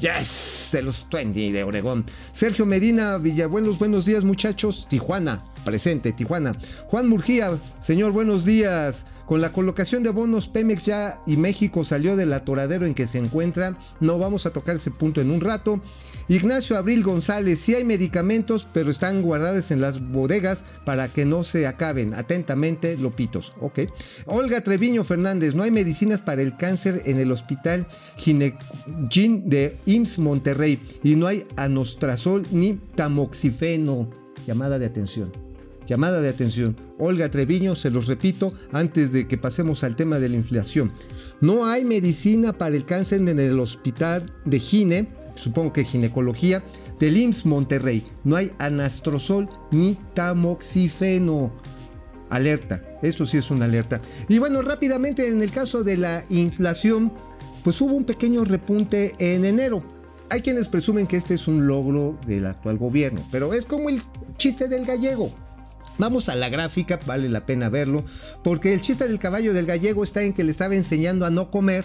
Yes, 0.00 0.69
de 0.73 0.83
los 0.83 1.07
20 1.11 1.53
de 1.53 1.65
Oregón. 1.65 2.05
Sergio 2.33 2.67
Medina 2.67 3.17
Villabuelos, 3.17 3.79
buenos 3.79 4.05
días 4.05 4.25
muchachos. 4.25 4.87
Tijuana, 4.91 5.43
presente, 5.65 6.12
Tijuana. 6.12 6.53
Juan 6.88 7.09
Murgía, 7.09 7.57
señor, 7.81 8.12
buenos 8.12 8.45
días. 8.45 9.07
Con 9.26 9.40
la 9.40 9.52
colocación 9.52 10.04
de 10.04 10.11
bonos 10.11 10.47
Pemex 10.47 10.87
ya 10.87 11.21
y 11.26 11.37
México 11.37 11.85
salió 11.85 12.14
del 12.14 12.33
atoradero 12.33 12.87
en 12.87 12.95
que 12.95 13.09
se 13.09 13.18
encuentra. 13.18 13.76
No 13.99 14.18
vamos 14.18 14.47
a 14.47 14.50
tocar 14.50 14.76
ese 14.76 14.92
punto 14.92 15.21
en 15.21 15.33
un 15.33 15.40
rato. 15.40 15.80
Ignacio 16.28 16.76
Abril 16.76 17.02
González, 17.02 17.61
sí 17.61 17.75
hay 17.75 17.85
medicamentos, 17.85 18.66
pero 18.73 18.90
están 18.90 19.23
guardados 19.23 19.71
en 19.71 19.80
las 19.80 20.00
bodegas 20.00 20.64
para 20.85 21.09
que 21.09 21.25
no 21.25 21.45
se 21.45 21.66
acaben. 21.66 22.14
Atentamente, 22.14 22.97
Lopitos. 22.97 23.52
Ok. 23.61 23.80
Olga 24.26 24.61
Treviño 24.61 25.04
Fernández, 25.04 25.54
no 25.54 25.62
hay 25.62 25.71
medicinas 25.71 26.23
para 26.23 26.42
el 26.42 26.56
cáncer 26.56 27.02
en 27.06 27.18
el 27.18 27.33
hospital 27.33 27.87
Ginecgin 28.16 29.49
de 29.49 29.78
IMSS 29.87 30.18
Monterrey 30.18 30.80
y 31.02 31.16
no 31.16 31.26
hay 31.26 31.47
anostrazol 31.56 32.47
ni 32.50 32.75
tamoxifeno. 32.95 34.09
Llamada 34.47 34.78
de 34.78 34.87
atención. 34.87 35.46
Llamada 35.87 36.21
de 36.21 36.28
atención. 36.28 36.76
Olga 36.99 37.31
Treviño, 37.31 37.75
se 37.76 37.90
los 37.90 38.07
repito 38.07 38.55
antes 38.73 39.12
de 39.12 39.28
que 39.28 39.38
pasemos 39.38 39.85
al 39.85 39.97
tema 39.97 40.19
de 40.19 40.28
la 40.28 40.37
inflación. 40.37 40.93
No 41.40 41.66
hay 41.66 41.85
medicina 41.85 42.52
para 42.52 42.76
el 42.76 42.85
cáncer 42.85 43.21
en 43.21 43.38
el 43.38 43.61
hospital 43.61 44.33
de 44.45 44.59
Gine, 44.59 45.09
supongo 45.37 45.73
que 45.73 45.85
ginecología, 45.85 46.62
del 46.99 47.16
IMSS 47.16 47.47
Monterrey. 47.47 48.05
No 48.25 48.37
hay 48.37 48.52
anastrozol 48.59 49.49
ni 49.71 49.97
tamoxifeno. 50.14 51.52
Alerta, 52.31 52.83
esto 53.02 53.25
sí 53.25 53.37
es 53.37 53.50
una 53.50 53.66
alerta. 53.66 54.00
Y 54.28 54.38
bueno, 54.38 54.62
rápidamente 54.62 55.28
en 55.28 55.43
el 55.43 55.50
caso 55.50 55.85
de 55.85 55.97
la 55.97 56.25
inflación, 56.28 57.12
pues 57.62 57.81
hubo 57.81 57.95
un 57.95 58.05
pequeño 58.05 58.45
repunte 58.45 59.12
en 59.19 59.45
enero. 59.45 59.83
Hay 60.28 60.43
quienes 60.43 60.69
presumen 60.69 61.07
que 61.07 61.16
este 61.16 61.35
es 61.35 61.47
un 61.47 61.69
logro 61.69 62.19
del 62.26 62.47
actual 62.47 62.78
gobierno, 62.78 63.23
pero 63.31 63.55
es 63.55 63.64
como 63.64 63.88
el 63.88 64.02
chiste 64.38 64.66
del 64.66 64.85
gallego. 64.85 65.33
Vamos 65.99 66.29
a 66.29 66.35
la 66.35 66.49
gráfica, 66.49 67.00
vale 67.07 67.29
la 67.29 67.47
pena 67.47 67.69
verlo, 67.69 68.05
porque 68.45 68.75
el 68.75 68.81
chiste 68.81 69.09
del 69.09 69.19
caballo 69.19 69.55
del 69.55 69.67
gallego 69.67 70.05
está 70.05 70.23
en 70.23 70.35
que 70.35 70.45
le 70.45 70.50
estaba 70.53 70.75
enseñando 70.75 71.25
a 71.25 71.31
no 71.31 71.50
comer 71.50 71.85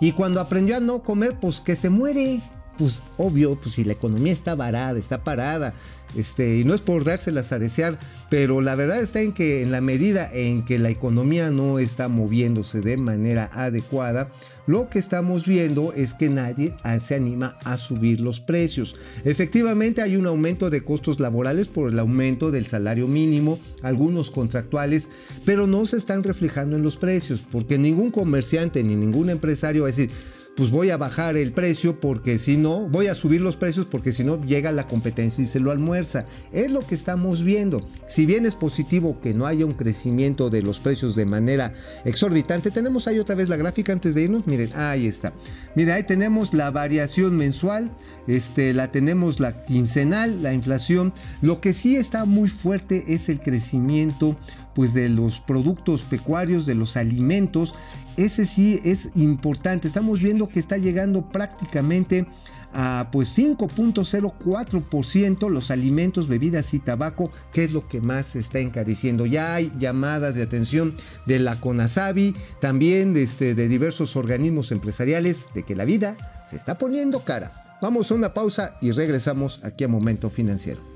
y 0.00 0.12
cuando 0.12 0.40
aprendió 0.40 0.76
a 0.76 0.80
no 0.80 1.02
comer, 1.02 1.38
pues 1.40 1.60
que 1.60 1.76
se 1.76 1.90
muere. 1.90 2.40
pues 2.78 3.02
obvio, 3.18 3.60
pues 3.60 3.74
si 3.74 3.84
la 3.84 3.92
economía 3.92 4.32
está 4.32 4.54
varada, 4.54 4.98
está 4.98 5.22
parada, 5.22 5.74
este, 6.16 6.58
y 6.58 6.64
no 6.64 6.74
es 6.74 6.80
por 6.80 7.04
dárselas 7.04 7.52
a 7.52 7.58
desear, 7.58 7.98
pero 8.28 8.60
la 8.60 8.74
verdad 8.74 9.00
está 9.00 9.20
en 9.20 9.32
que 9.32 9.62
en 9.62 9.70
la 9.70 9.80
medida 9.80 10.28
en 10.32 10.64
que 10.64 10.78
la 10.78 10.88
economía 10.88 11.50
no 11.50 11.78
está 11.78 12.08
moviéndose 12.08 12.80
de 12.80 12.96
manera 12.96 13.50
adecuada, 13.52 14.30
lo 14.66 14.88
que 14.88 14.98
estamos 14.98 15.46
viendo 15.46 15.92
es 15.92 16.14
que 16.14 16.28
nadie 16.28 16.74
se 17.04 17.14
anima 17.14 17.56
a 17.64 17.76
subir 17.76 18.20
los 18.20 18.40
precios. 18.40 18.94
Efectivamente 19.24 20.02
hay 20.02 20.16
un 20.16 20.26
aumento 20.26 20.70
de 20.70 20.84
costos 20.84 21.20
laborales 21.20 21.68
por 21.68 21.90
el 21.90 21.98
aumento 21.98 22.50
del 22.50 22.66
salario 22.66 23.08
mínimo, 23.08 23.58
algunos 23.82 24.30
contractuales, 24.30 25.08
pero 25.44 25.66
no 25.66 25.86
se 25.86 25.96
están 25.96 26.22
reflejando 26.22 26.76
en 26.76 26.82
los 26.82 26.96
precios, 26.96 27.42
porque 27.50 27.78
ningún 27.78 28.10
comerciante 28.10 28.82
ni 28.82 28.94
ningún 28.94 29.30
empresario 29.30 29.82
va 29.82 29.88
a 29.88 29.92
decir, 29.92 30.10
pues 30.54 30.70
voy 30.70 30.90
a 30.90 30.98
bajar 30.98 31.36
el 31.36 31.52
precio 31.52 31.98
porque 31.98 32.38
si 32.38 32.56
no, 32.58 32.80
voy 32.80 33.06
a 33.06 33.14
subir 33.14 33.40
los 33.40 33.56
precios 33.56 33.86
porque 33.86 34.12
si 34.12 34.22
no 34.22 34.42
llega 34.42 34.70
la 34.70 34.86
competencia 34.86 35.42
y 35.42 35.46
se 35.46 35.60
lo 35.60 35.70
almuerza. 35.70 36.26
Es 36.52 36.70
lo 36.70 36.80
que 36.80 36.94
estamos 36.94 37.42
viendo. 37.42 37.86
Si 38.06 38.26
bien 38.26 38.44
es 38.44 38.54
positivo 38.54 39.18
que 39.22 39.32
no 39.32 39.46
haya 39.46 39.64
un 39.64 39.72
crecimiento 39.72 40.50
de 40.50 40.62
los 40.62 40.78
precios 40.78 41.16
de 41.16 41.24
manera 41.24 41.72
exorbitante, 42.04 42.70
tenemos 42.70 43.08
ahí 43.08 43.18
otra 43.18 43.34
vez 43.34 43.48
la 43.48 43.56
gráfica 43.56 43.92
antes 43.92 44.14
de 44.14 44.24
irnos. 44.24 44.46
Miren, 44.46 44.70
ahí 44.74 45.06
está. 45.06 45.32
Miren, 45.74 45.94
ahí 45.94 46.02
tenemos 46.04 46.52
la 46.52 46.70
variación 46.70 47.34
mensual, 47.36 47.90
este, 48.26 48.74
la 48.74 48.92
tenemos 48.92 49.40
la 49.40 49.62
quincenal, 49.62 50.42
la 50.42 50.52
inflación. 50.52 51.14
Lo 51.40 51.62
que 51.62 51.72
sí 51.72 51.96
está 51.96 52.26
muy 52.26 52.48
fuerte 52.48 53.04
es 53.08 53.30
el 53.30 53.40
crecimiento 53.40 54.36
pues 54.74 54.94
de 54.94 55.08
los 55.08 55.40
productos 55.40 56.02
pecuarios, 56.02 56.66
de 56.66 56.74
los 56.74 56.96
alimentos 56.96 57.74
ese 58.16 58.46
sí 58.46 58.80
es 58.84 59.10
importante. 59.14 59.88
Estamos 59.88 60.20
viendo 60.20 60.48
que 60.48 60.60
está 60.60 60.76
llegando 60.76 61.30
prácticamente 61.30 62.26
a 62.74 63.08
pues 63.12 63.36
5.04% 63.36 65.50
los 65.50 65.70
alimentos, 65.70 66.26
bebidas 66.28 66.72
y 66.74 66.78
tabaco, 66.78 67.30
que 67.52 67.64
es 67.64 67.72
lo 67.72 67.88
que 67.88 68.00
más 68.00 68.28
se 68.28 68.38
está 68.38 68.60
encareciendo. 68.60 69.26
Ya 69.26 69.54
hay 69.54 69.70
llamadas 69.78 70.34
de 70.34 70.42
atención 70.42 70.96
de 71.26 71.38
la 71.38 71.60
CONASABI, 71.60 72.34
también 72.60 73.12
de, 73.14 73.24
este, 73.24 73.54
de 73.54 73.68
diversos 73.68 74.16
organismos 74.16 74.72
empresariales, 74.72 75.44
de 75.54 75.64
que 75.64 75.76
la 75.76 75.84
vida 75.84 76.16
se 76.48 76.56
está 76.56 76.78
poniendo 76.78 77.20
cara. 77.20 77.78
Vamos 77.82 78.10
a 78.10 78.14
una 78.14 78.32
pausa 78.32 78.76
y 78.80 78.92
regresamos 78.92 79.60
aquí 79.64 79.84
a 79.84 79.88
Momento 79.88 80.30
Financiero. 80.30 80.91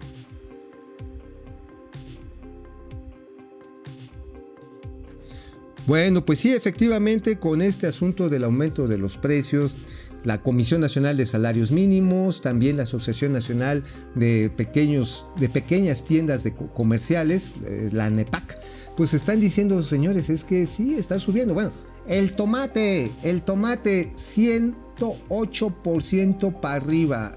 Bueno, 5.87 6.25
pues 6.25 6.41
sí, 6.41 6.53
efectivamente, 6.53 7.39
con 7.39 7.63
este 7.63 7.87
asunto 7.87 8.29
del 8.29 8.43
aumento 8.43 8.89
de 8.89 8.99
los 8.99 9.19
precios, 9.19 9.77
la 10.25 10.43
Comisión 10.43 10.81
Nacional 10.81 11.17
de 11.17 11.27
Salarios 11.27 11.71
Mínimos, 11.71 12.41
también 12.41 12.77
la 12.77 12.83
Asociación 12.83 13.33
Nacional 13.33 13.85
de, 14.17 14.51
Pequeños, 14.51 15.27
de 15.39 15.49
Pequeñas 15.49 16.05
Tiendas 16.05 16.43
de 16.43 16.55
Comerciales, 16.55 17.55
eh, 17.65 17.91
la 17.93 18.11
NEPAC, 18.11 18.59
pues 18.97 19.15
están 19.15 19.39
diciendo, 19.39 19.85
señores, 19.85 20.29
es 20.29 20.43
que 20.43 20.67
sí, 20.67 20.95
está 20.95 21.21
subiendo. 21.21 21.55
Bueno, 21.55 21.71
el 22.09 22.33
tomate, 22.33 23.13
el 23.23 23.43
tomate 23.43 24.13
108% 24.17 26.61
para 26.61 26.75
arriba. 26.75 27.37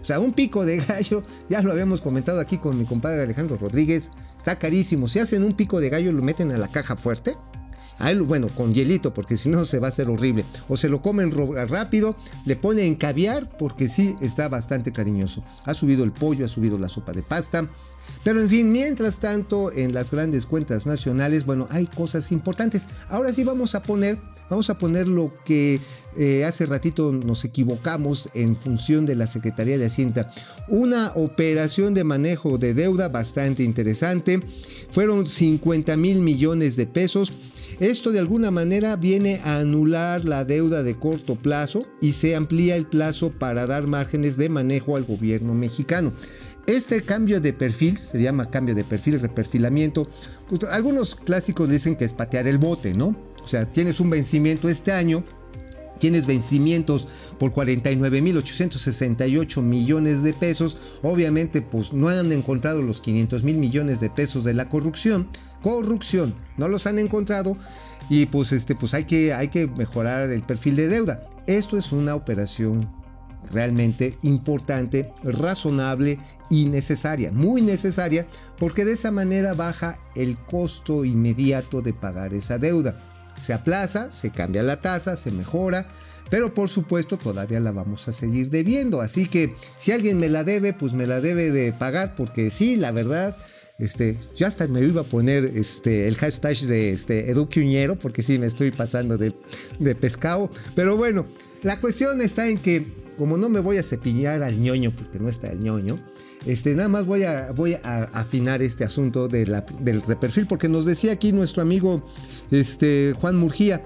O 0.00 0.06
sea, 0.06 0.20
un 0.20 0.32
pico 0.32 0.64
de 0.64 0.78
gallo, 0.78 1.22
ya 1.50 1.60
lo 1.60 1.72
habíamos 1.72 2.00
comentado 2.00 2.40
aquí 2.40 2.56
con 2.56 2.78
mi 2.78 2.86
compadre 2.86 3.24
Alejandro 3.24 3.58
Rodríguez, 3.58 4.10
está 4.38 4.58
carísimo. 4.58 5.06
Si 5.06 5.18
hacen 5.18 5.44
un 5.44 5.52
pico 5.52 5.80
de 5.80 5.90
gallo, 5.90 6.12
lo 6.12 6.22
meten 6.22 6.50
a 6.50 6.56
la 6.56 6.68
caja 6.68 6.96
fuerte 6.96 7.36
bueno, 8.26 8.48
con 8.48 8.74
hielito, 8.74 9.14
porque 9.14 9.36
si 9.36 9.48
no 9.48 9.64
se 9.64 9.78
va 9.78 9.88
a 9.88 9.90
hacer 9.90 10.08
horrible. 10.08 10.44
O 10.68 10.76
se 10.76 10.88
lo 10.88 11.02
comen 11.02 11.32
rápido, 11.68 12.16
le 12.44 12.56
ponen 12.56 12.94
caviar, 12.94 13.56
porque 13.58 13.88
sí 13.88 14.16
está 14.20 14.48
bastante 14.48 14.92
cariñoso. 14.92 15.42
Ha 15.64 15.74
subido 15.74 16.04
el 16.04 16.12
pollo, 16.12 16.44
ha 16.44 16.48
subido 16.48 16.78
la 16.78 16.88
sopa 16.88 17.12
de 17.12 17.22
pasta. 17.22 17.68
Pero 18.22 18.40
en 18.40 18.48
fin, 18.48 18.72
mientras 18.72 19.18
tanto, 19.20 19.70
en 19.72 19.92
las 19.92 20.10
grandes 20.10 20.46
cuentas 20.46 20.86
nacionales, 20.86 21.44
bueno, 21.44 21.66
hay 21.70 21.86
cosas 21.86 22.32
importantes. 22.32 22.86
Ahora 23.08 23.32
sí 23.32 23.44
vamos 23.44 23.74
a 23.74 23.82
poner, 23.82 24.18
vamos 24.48 24.70
a 24.70 24.78
poner 24.78 25.08
lo 25.08 25.30
que 25.44 25.80
eh, 26.16 26.44
hace 26.44 26.64
ratito 26.66 27.12
nos 27.12 27.44
equivocamos 27.44 28.30
en 28.34 28.56
función 28.56 29.04
de 29.04 29.16
la 29.16 29.26
Secretaría 29.26 29.76
de 29.76 29.86
Hacienda. 29.86 30.30
Una 30.68 31.12
operación 31.16 31.92
de 31.92 32.04
manejo 32.04 32.56
de 32.56 32.72
deuda 32.72 33.08
bastante 33.08 33.62
interesante. 33.62 34.40
Fueron 34.90 35.26
50 35.26 35.96
mil 35.96 36.20
millones 36.20 36.76
de 36.76 36.86
pesos 36.86 37.32
esto 37.80 38.12
de 38.12 38.18
alguna 38.18 38.50
manera 38.50 38.96
viene 38.96 39.40
a 39.44 39.58
anular 39.58 40.24
la 40.24 40.44
deuda 40.44 40.82
de 40.82 40.98
corto 40.98 41.36
plazo 41.36 41.86
y 42.00 42.12
se 42.12 42.36
amplía 42.36 42.76
el 42.76 42.86
plazo 42.86 43.30
para 43.30 43.66
dar 43.66 43.86
márgenes 43.86 44.36
de 44.36 44.48
manejo 44.48 44.96
al 44.96 45.04
gobierno 45.04 45.54
mexicano. 45.54 46.12
Este 46.66 47.02
cambio 47.02 47.40
de 47.40 47.52
perfil, 47.52 47.98
se 47.98 48.22
llama 48.22 48.50
cambio 48.50 48.74
de 48.74 48.84
perfil, 48.84 49.20
reperfilamiento, 49.20 50.08
pues, 50.48 50.64
algunos 50.64 51.14
clásicos 51.14 51.68
dicen 51.68 51.94
que 51.96 52.06
es 52.06 52.14
patear 52.14 52.46
el 52.46 52.56
bote, 52.58 52.94
¿no? 52.94 53.14
O 53.42 53.48
sea, 53.48 53.70
tienes 53.70 54.00
un 54.00 54.08
vencimiento 54.08 54.70
este 54.70 54.92
año, 54.92 55.24
tienes 55.98 56.24
vencimientos 56.26 57.06
por 57.38 57.52
49.868 57.52 59.62
millones 59.62 60.22
de 60.22 60.32
pesos, 60.32 60.78
obviamente 61.02 61.60
pues 61.62 61.92
no 61.92 62.08
han 62.08 62.32
encontrado 62.32 62.80
los 62.82 63.02
500 63.02 63.44
mil 63.44 63.58
millones 63.58 64.00
de 64.00 64.10
pesos 64.10 64.42
de 64.44 64.54
la 64.54 64.70
corrupción, 64.70 65.28
corrupción. 65.64 66.34
No 66.58 66.68
los 66.68 66.86
han 66.86 66.98
encontrado 66.98 67.56
y 68.10 68.26
pues, 68.26 68.52
este, 68.52 68.74
pues 68.74 68.92
hay, 68.92 69.04
que, 69.04 69.32
hay 69.32 69.48
que 69.48 69.66
mejorar 69.66 70.28
el 70.30 70.42
perfil 70.42 70.76
de 70.76 70.88
deuda. 70.88 71.26
Esto 71.46 71.78
es 71.78 71.90
una 71.90 72.14
operación 72.14 72.86
realmente 73.50 74.18
importante, 74.20 75.10
razonable 75.22 76.18
y 76.50 76.66
necesaria, 76.66 77.32
muy 77.32 77.62
necesaria, 77.62 78.26
porque 78.58 78.84
de 78.84 78.92
esa 78.92 79.10
manera 79.10 79.54
baja 79.54 79.98
el 80.14 80.36
costo 80.36 81.06
inmediato 81.06 81.80
de 81.80 81.94
pagar 81.94 82.34
esa 82.34 82.58
deuda. 82.58 83.00
Se 83.40 83.54
aplaza, 83.54 84.12
se 84.12 84.30
cambia 84.30 84.62
la 84.62 84.82
tasa, 84.82 85.16
se 85.16 85.30
mejora, 85.30 85.88
pero 86.28 86.52
por 86.52 86.68
supuesto 86.68 87.16
todavía 87.16 87.60
la 87.60 87.72
vamos 87.72 88.06
a 88.06 88.12
seguir 88.12 88.50
debiendo. 88.50 89.00
Así 89.00 89.26
que 89.26 89.56
si 89.78 89.92
alguien 89.92 90.18
me 90.18 90.28
la 90.28 90.44
debe, 90.44 90.74
pues 90.74 90.92
me 90.92 91.06
la 91.06 91.22
debe 91.22 91.50
de 91.50 91.72
pagar, 91.72 92.14
porque 92.16 92.50
sí, 92.50 92.76
la 92.76 92.90
verdad, 92.90 93.36
este, 93.78 94.16
yo 94.36 94.46
hasta 94.46 94.68
me 94.68 94.80
iba 94.80 95.00
a 95.00 95.04
poner 95.04 95.44
este, 95.44 96.06
el 96.06 96.16
hashtag 96.16 96.56
de 96.58 96.92
este, 96.92 97.30
Edu 97.30 97.48
porque 98.00 98.22
sí 98.22 98.38
me 98.38 98.46
estoy 98.46 98.70
pasando 98.70 99.18
de, 99.18 99.32
pescado. 99.94 100.50
Pero 100.74 100.96
bueno, 100.96 101.26
la 101.62 101.80
cuestión 101.80 102.20
está 102.20 102.48
en 102.48 102.58
que, 102.58 102.86
como 103.18 103.36
no 103.36 103.48
me 103.48 103.60
voy 103.60 103.78
a 103.78 103.82
cepillar 103.82 104.42
al 104.42 104.60
ñoño, 104.60 104.94
porque 104.94 105.18
no 105.18 105.28
está 105.28 105.48
el 105.48 105.60
ñoño, 105.60 105.98
este, 106.46 106.74
nada 106.74 106.88
más 106.88 107.06
voy 107.06 107.24
a, 107.24 107.52
voy 107.52 107.74
a 107.74 108.04
afinar 108.12 108.62
este 108.62 108.84
asunto 108.84 109.28
de 109.28 109.62
del 109.80 110.02
reperfil, 110.02 110.46
porque 110.46 110.68
nos 110.68 110.84
decía 110.84 111.12
aquí 111.12 111.32
nuestro 111.32 111.62
amigo 111.62 112.06
este, 112.50 113.14
Juan 113.20 113.36
Murgía. 113.36 113.84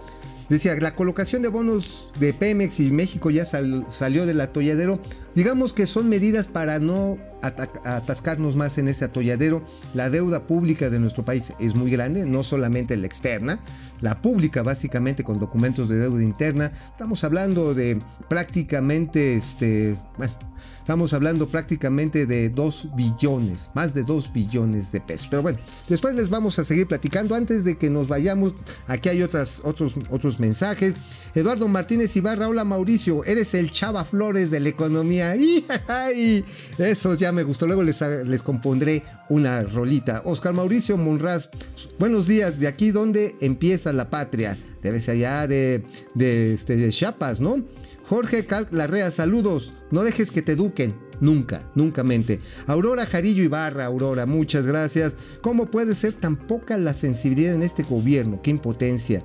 Decía, 0.49 0.75
la 0.81 0.95
colocación 0.95 1.43
de 1.43 1.49
bonos 1.49 2.09
de 2.19 2.33
Pemex 2.33 2.81
y 2.81 2.91
México 2.91 3.29
ya 3.29 3.45
salió 3.45 4.25
del 4.25 4.41
atolladero. 4.41 4.99
Digamos 5.35 5.73
que 5.73 5.87
son 5.87 6.09
medidas 6.09 6.49
para 6.49 6.79
no 6.79 7.19
atascarnos 7.43 8.57
más 8.57 8.79
en 8.79 8.89
ese 8.89 9.05
atolladero. 9.05 9.63
La 9.95 10.11
deuda 10.11 10.47
pública 10.47 10.91
de 10.91 10.99
nuestro 10.99 11.25
país 11.25 11.53
es 11.59 11.75
muy 11.75 11.91
grande, 11.91 12.25
no 12.27 12.43
solamente 12.43 12.97
la 12.97 13.07
externa, 13.07 13.61
la 14.01 14.21
pública 14.21 14.63
básicamente 14.63 15.25
con 15.25 15.39
documentos 15.39 15.89
de 15.89 15.97
deuda 15.97 16.23
interna. 16.23 16.73
Estamos 16.91 17.23
hablando 17.25 17.75
de 17.75 18.01
prácticamente, 18.29 19.37
este, 19.37 19.97
bueno, 20.17 20.33
estamos 20.79 21.13
hablando 21.13 21.47
prácticamente 21.49 22.27
de 22.27 22.51
2 22.51 22.97
billones, 22.97 23.71
más 23.75 23.95
de 23.95 24.03
2 24.03 24.33
billones 24.33 24.91
de 24.91 25.01
pesos. 25.01 25.29
Pero 25.31 25.43
bueno, 25.43 25.59
después 25.89 26.15
les 26.15 26.31
vamos 26.31 26.59
a 26.59 26.65
seguir 26.65 26.87
platicando. 26.87 27.35
Antes 27.35 27.65
de 27.65 27.77
que 27.77 27.91
nos 27.91 28.09
vayamos, 28.09 28.55
aquí 28.87 29.09
hay 29.09 29.23
otras, 29.23 29.61
otros, 29.65 29.95
otros 30.11 30.41
mensajes. 30.41 30.95
Eduardo 31.35 31.69
Martínez 31.69 32.17
Ibarra, 32.17 32.49
hola 32.49 32.65
Mauricio, 32.65 33.25
eres 33.25 33.55
el 33.55 33.71
Chava 33.71 34.05
Flores 34.05 34.51
de 34.51 34.61
la 34.61 34.71
economía. 34.71 35.28
Eso 36.79 37.15
ya 37.15 37.33
me 37.33 37.43
gustó. 37.43 37.67
Luego 37.67 37.83
les, 37.83 38.01
les 38.01 38.43
compondré 38.43 39.03
una 39.29 39.63
rolita. 39.63 40.23
Oscar 40.25 40.55
Mauricio 40.55 40.97
Monraz, 40.97 41.51
buenos 41.99 42.27
días. 42.27 42.59
De 42.61 42.69
aquí 42.69 42.91
donde 42.91 43.37
empieza 43.41 43.93
la 43.93 44.11
patria. 44.11 44.57
Debe 44.83 45.01
ser 45.01 45.17
allá 45.17 45.47
de, 45.47 45.85
de, 46.15 46.55
este, 46.55 46.77
de 46.77 46.91
Chiapas, 46.91 47.41
¿no? 47.41 47.65
Jorge 48.09 48.47
Cal 48.47 48.69
Larrea, 48.71 49.11
saludos. 49.11 49.75
No 49.91 50.03
dejes 50.03 50.31
que 50.31 50.43
te 50.43 50.53
eduquen. 50.53 50.95
Nunca, 51.21 51.69
nunca 51.75 52.05
mente. 52.05 52.39
Aurora 52.67 53.05
Jarillo 53.05 53.43
Ibarra, 53.43 53.85
Aurora, 53.87 54.25
muchas 54.25 54.67
gracias. 54.67 55.15
¿Cómo 55.41 55.67
puede 55.67 55.95
ser 55.95 56.13
tan 56.13 56.37
poca 56.37 56.79
la 56.79 56.95
sensibilidad 56.95 57.55
en 57.55 57.63
este 57.63 57.83
gobierno? 57.83 58.41
¡Qué 58.41 58.51
impotencia! 58.51 59.23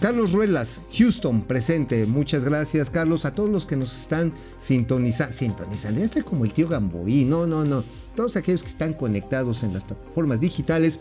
Carlos 0.00 0.32
Ruelas, 0.32 0.80
Houston, 0.96 1.42
presente. 1.42 2.06
Muchas 2.06 2.42
gracias, 2.42 2.88
Carlos. 2.88 3.26
A 3.26 3.34
todos 3.34 3.50
los 3.50 3.66
que 3.66 3.76
nos 3.76 3.94
están 3.94 4.32
sintonizando. 4.58 5.34
Sintonizando. 5.34 6.00
Estoy 6.00 6.22
como 6.22 6.46
el 6.46 6.54
tío 6.54 6.68
Gamboí. 6.68 7.26
No, 7.26 7.46
no, 7.46 7.66
no. 7.66 7.84
Todos 8.16 8.34
aquellos 8.36 8.62
que 8.62 8.70
están 8.70 8.94
conectados 8.94 9.62
en 9.62 9.74
las 9.74 9.84
plataformas 9.84 10.40
digitales 10.40 11.00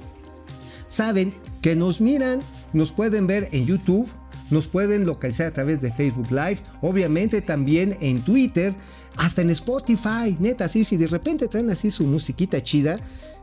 saben 0.90 1.34
que 1.62 1.78
nos 1.78 2.02
miran, 2.02 2.42
nos 2.74 2.92
pueden 2.92 3.26
ver 3.26 3.48
en 3.54 3.66
YouTube, 3.66 4.10
Nos 4.50 4.68
pueden 4.68 5.06
localizar 5.06 5.46
a 5.46 5.52
través 5.52 5.80
de 5.80 5.92
Facebook 5.92 6.32
Live, 6.32 6.58
obviamente 6.82 7.42
también 7.44 7.96
en 8.02 8.24
Twitter, 8.24 8.74
hasta 9.16 9.44
en 9.44 9.52
Spotify, 9.52 10.36
neta, 10.40 10.68
sí, 10.68 10.84
si 10.84 10.98
de 10.98 11.08
repente 11.08 11.48
traen 11.48 11.70
así 11.70 11.92
su 11.92 12.04
musiquita 12.06 12.60
chida 12.60 12.98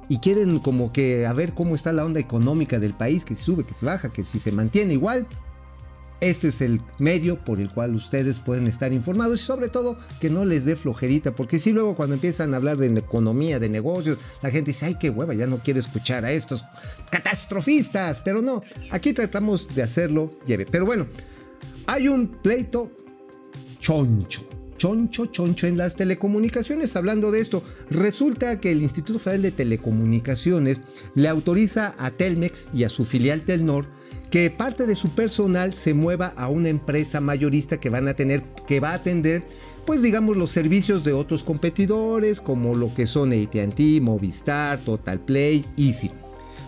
y 0.09 0.19
quieren 0.19 0.59
como 0.59 0.93
que 0.93 1.25
a 1.25 1.33
ver 1.33 1.53
cómo 1.53 1.77
está 1.77 1.93
la 1.93 2.05
onda 2.05 2.19
económica 2.19 2.81
del 2.81 2.93
país, 2.93 3.25
que 3.25 3.37
si 3.37 3.45
sube, 3.45 3.65
que 3.65 3.75
si 3.75 3.87
baja, 3.87 4.13
que 4.13 4.25
si 4.25 4.41
se 4.41 4.51
mantiene 4.51 4.95
igual, 4.95 5.29
este 6.21 6.49
es 6.49 6.61
el 6.61 6.81
medio 6.99 7.39
por 7.45 7.61
el 7.61 7.71
cual 7.71 7.95
ustedes 7.95 8.41
pueden 8.41 8.67
estar 8.67 8.93
informados 8.93 9.41
y 9.41 9.45
sobre 9.45 9.69
todo 9.69 9.99
que 10.21 10.31
no 10.31 10.45
les 10.45 10.65
dé 10.65 10.77
flojerita, 10.77 11.37
porque 11.37 11.59
si 11.59 11.73
luego 11.73 11.95
cuando 11.95 12.15
empiezan 12.15 12.55
a 12.55 12.57
hablar 12.57 12.79
de 12.79 12.87
economía, 12.99 13.59
de 13.59 13.69
negocios, 13.69 14.19
la 14.43 14.51
gente 14.51 14.71
dice, 14.71 14.87
ay, 14.87 14.95
qué 14.95 15.11
hueva, 15.11 15.35
ya 15.35 15.47
no 15.47 15.59
quiero 15.59 15.81
escuchar 15.81 16.25
a 16.25 16.33
estos 16.33 16.65
catastrofistas, 17.11 18.21
pero 18.21 18.41
no, 18.41 18.63
aquí 18.91 19.13
tratamos 19.13 19.75
de 19.75 19.83
hacerlo 19.83 20.31
lleve. 20.47 20.67
Pero 20.67 20.87
bueno, 20.87 21.07
hay 21.87 22.09
un 22.09 22.29
pleito 22.29 22.91
choncho. 23.79 24.43
Choncho, 24.79 25.25
choncho 25.27 25.67
en 25.67 25.79
las 25.79 25.97
telecomunicaciones. 25.97 26.97
Hablando 26.97 27.31
de 27.31 27.41
esto, 27.41 27.63
resulta 27.89 28.61
que 28.61 28.71
el 28.71 28.83
Instituto 28.83 29.19
Federal 29.19 29.41
de 29.41 29.53
Telecomunicaciones 29.53 30.83
le 31.15 31.29
autoriza 31.29 31.95
a 31.99 32.11
Telmex 32.11 32.69
y 32.75 32.85
a 32.85 32.91
su 32.91 33.07
filial 33.07 33.41
Telnor 33.41 33.87
que 34.31 34.51
parte 34.51 34.87
de 34.87 34.97
su 34.97 35.11
personal 35.11 35.75
se 35.75 35.95
mueva 35.95 36.33
a 36.37 36.49
una 36.49 36.69
empresa 36.69 37.21
mayorista 37.21 37.79
que 37.79 37.91
van 37.91 38.09
a 38.09 38.15
tener, 38.15 38.43
que 38.67 38.81
va 38.81 38.91
a 38.91 38.95
atender, 38.95 39.43
pues 39.85 40.03
digamos, 40.03 40.37
los 40.37 40.51
servicios 40.51 41.05
de 41.05 41.13
otros 41.13 41.45
competidores, 41.45 42.41
como 42.41 42.75
lo 42.75 42.93
que 42.93 43.07
son 43.07 43.33
ATT, 43.33 43.81
Movistar, 44.01 44.81
Total 44.81 45.21
Play, 45.21 45.65
Easy. 45.77 46.11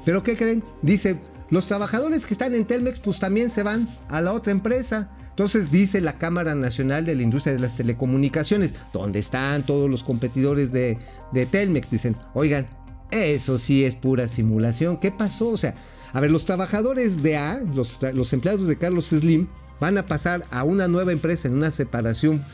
Pero 0.05 0.23
¿qué 0.23 0.37
creen? 0.37 0.63
Dice, 0.83 1.17
los 1.51 1.67
trabajadores 1.67 2.27
que 2.27 2.35
están 2.35 2.55
en 2.55 2.65
Telmex, 2.65 3.01
pues 3.01 3.19
también 3.19 3.51
se 3.51 3.63
van 3.63 3.89
a 4.09 4.21
la 4.21 4.33
otra 4.33 4.53
empresa. 4.53 5.11
Entonces 5.31 5.71
dice 5.71 6.01
la 6.01 6.19
Cámara 6.19 6.55
Nacional 6.55 7.05
de 7.05 7.15
la 7.15 7.23
Industria 7.23 7.55
de 7.55 7.61
las 7.61 7.77
Telecomunicaciones, 7.77 8.75
donde 8.93 9.19
están 9.19 9.65
todos 9.65 9.89
los 9.91 10.03
competidores 10.05 10.73
de, 10.73 10.99
de 11.33 11.47
Telmex, 11.47 11.91
dicen, 11.91 12.17
oigan, 12.35 12.67
eso 13.11 13.59
sí 13.59 13.85
es 13.85 13.95
pura 13.95 14.29
simulación. 14.29 14.99
¿Qué 14.99 15.11
pasó? 15.11 15.51
O 15.51 15.57
sea, 15.57 15.75
a 16.13 16.21
ver, 16.21 16.31
los 16.31 16.45
trabajadores 16.45 17.23
de 17.23 17.37
A, 17.37 17.63
los, 17.75 18.33
empleados 18.33 18.67
de 18.67 18.77
Carlos 18.77 19.07
Slim, 19.07 19.49
van 19.81 19.99
a 19.99 20.07
pasar 20.07 20.45
a 20.51 20.65
una 20.65 20.89
nueva 20.89 21.13
empresa 21.13 21.49
en 21.49 21.55
una 21.55 21.71
separación 21.71 22.45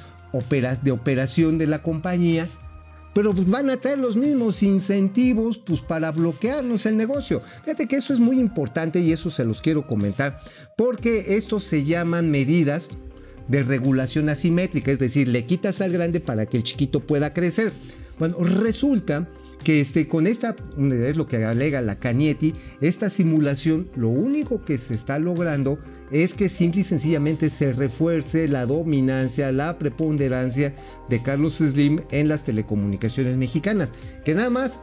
de 0.83 0.91
operación 0.91 1.59
de 1.59 1.69
la 1.69 1.83
compañía, 1.83 2.49
pero 3.15 3.33
pues 3.33 3.49
van 3.49 3.71
a 3.71 3.77
traer 3.77 3.99
los 3.99 4.17
mismos 4.17 4.65
incentivos 4.65 5.59
pues, 5.59 5.81
para 5.81 6.11
bloquearnos 6.11 6.87
el 6.87 6.97
negocio. 6.97 7.41
Fíjate 7.63 7.87
que 7.87 7.97
eso 7.97 8.13
es 8.13 8.19
muy 8.19 8.41
importante 8.41 8.99
y 8.99 9.13
eso 9.13 9.31
se 9.31 9.45
los 9.45 9.63
quiero 9.63 9.87
comentar, 9.87 10.41
porque 10.77 11.37
estos 11.37 11.63
se 11.65 11.85
llaman 11.85 12.31
medidas 12.31 12.89
de 13.47 13.63
regulación 13.63 14.29
asimétrica, 14.29 14.91
es 14.91 14.99
decir, 14.99 15.29
le 15.29 15.47
quitas 15.47 15.81
al 15.81 15.93
grande 15.93 16.19
para 16.19 16.47
que 16.47 16.57
el 16.57 16.65
chiquito 16.65 17.01
pueda 17.01 17.33
crecer. 17.33 17.73
Bueno, 18.19 18.39
resulta 18.41 19.29
que 19.65 19.81
este, 19.81 20.07
con 20.07 20.27
esta, 20.27 20.55
es 20.79 21.17
lo 21.17 21.27
que 21.27 21.45
alega 21.45 21.81
la 21.81 21.99
Canietti, 21.99 22.55
esta 22.81 23.11
simulación, 23.11 23.89
lo 23.97 24.09
único 24.11 24.65
que 24.65 24.79
se 24.79 24.95
está 24.95 25.19
logrando 25.19 25.79
es 26.11 26.35
que 26.35 26.49
simple 26.49 26.83
y 26.83 26.85
sencillamente 26.85 27.51
se 27.51 27.73
refuerce 27.73 28.47
la 28.47 28.67
dominancia, 28.67 29.51
la 29.51 29.79
preponderancia 29.79 30.75
de 31.09 31.23
Carlos 31.23 31.55
Slim 31.55 32.01
en 32.11 32.29
las 32.29 32.45
telecomunicaciones 32.45 33.37
mexicanas, 33.37 33.93
que 34.25 34.35
nada 34.35 34.51
más 34.51 34.81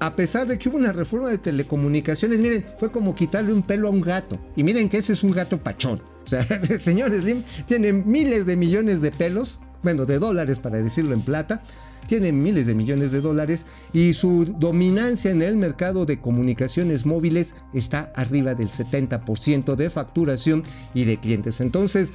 a 0.00 0.16
pesar 0.16 0.46
de 0.46 0.58
que 0.58 0.68
hubo 0.68 0.78
una 0.78 0.92
reforma 0.92 1.28
de 1.28 1.36
telecomunicaciones, 1.36 2.40
miren, 2.40 2.64
fue 2.78 2.90
como 2.90 3.14
quitarle 3.14 3.52
un 3.52 3.62
pelo 3.62 3.88
a 3.88 3.90
un 3.90 4.00
gato. 4.00 4.40
Y 4.56 4.64
miren 4.64 4.88
que 4.88 4.96
ese 4.96 5.12
es 5.12 5.22
un 5.22 5.30
gato 5.30 5.58
pachón. 5.58 6.00
O 6.24 6.26
sea, 6.26 6.40
el 6.70 6.80
señor 6.80 7.12
Slim 7.12 7.42
tiene 7.66 7.92
miles 7.92 8.46
de 8.46 8.56
millones 8.56 9.02
de 9.02 9.10
pelos, 9.10 9.60
bueno, 9.82 10.06
de 10.06 10.18
dólares 10.18 10.58
para 10.58 10.78
decirlo 10.78 11.12
en 11.12 11.20
plata, 11.20 11.62
tiene 12.10 12.32
miles 12.32 12.66
de 12.66 12.74
millones 12.74 13.12
de 13.12 13.20
dólares 13.20 13.64
y 13.92 14.14
su 14.14 14.44
dominancia 14.58 15.30
en 15.30 15.42
el 15.42 15.56
mercado 15.56 16.06
de 16.06 16.18
comunicaciones 16.18 17.06
móviles 17.06 17.54
está 17.72 18.12
arriba 18.16 18.56
del 18.56 18.68
70% 18.68 19.76
de 19.76 19.90
facturación 19.90 20.64
y 20.92 21.04
de 21.04 21.18
clientes. 21.18 21.60
Entonces, 21.60 22.10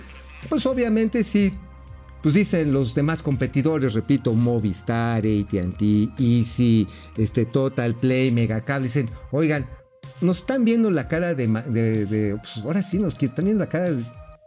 pues 0.50 0.66
obviamente 0.66 1.24
sí, 1.24 1.54
pues 2.22 2.36
dicen 2.36 2.74
los 2.74 2.94
demás 2.94 3.24
competidores, 3.24 3.94
repito, 3.94 4.34
Movistar, 4.34 5.20
ATT, 5.20 5.82
Easy, 6.20 6.86
este, 7.16 7.46
Total 7.46 7.96
Play, 7.96 8.32
Megacable, 8.32 8.88
dicen, 8.88 9.10
oigan, 9.32 9.66
nos 10.20 10.40
están 10.40 10.66
viendo 10.66 10.92
la 10.92 11.08
cara 11.08 11.34
de, 11.36 12.38
pues 12.44 12.66
ahora 12.66 12.84
sí, 12.84 13.00
nos 13.00 13.16
están 13.24 13.46
viendo 13.46 13.64
la 13.64 13.70
cara 13.70 13.92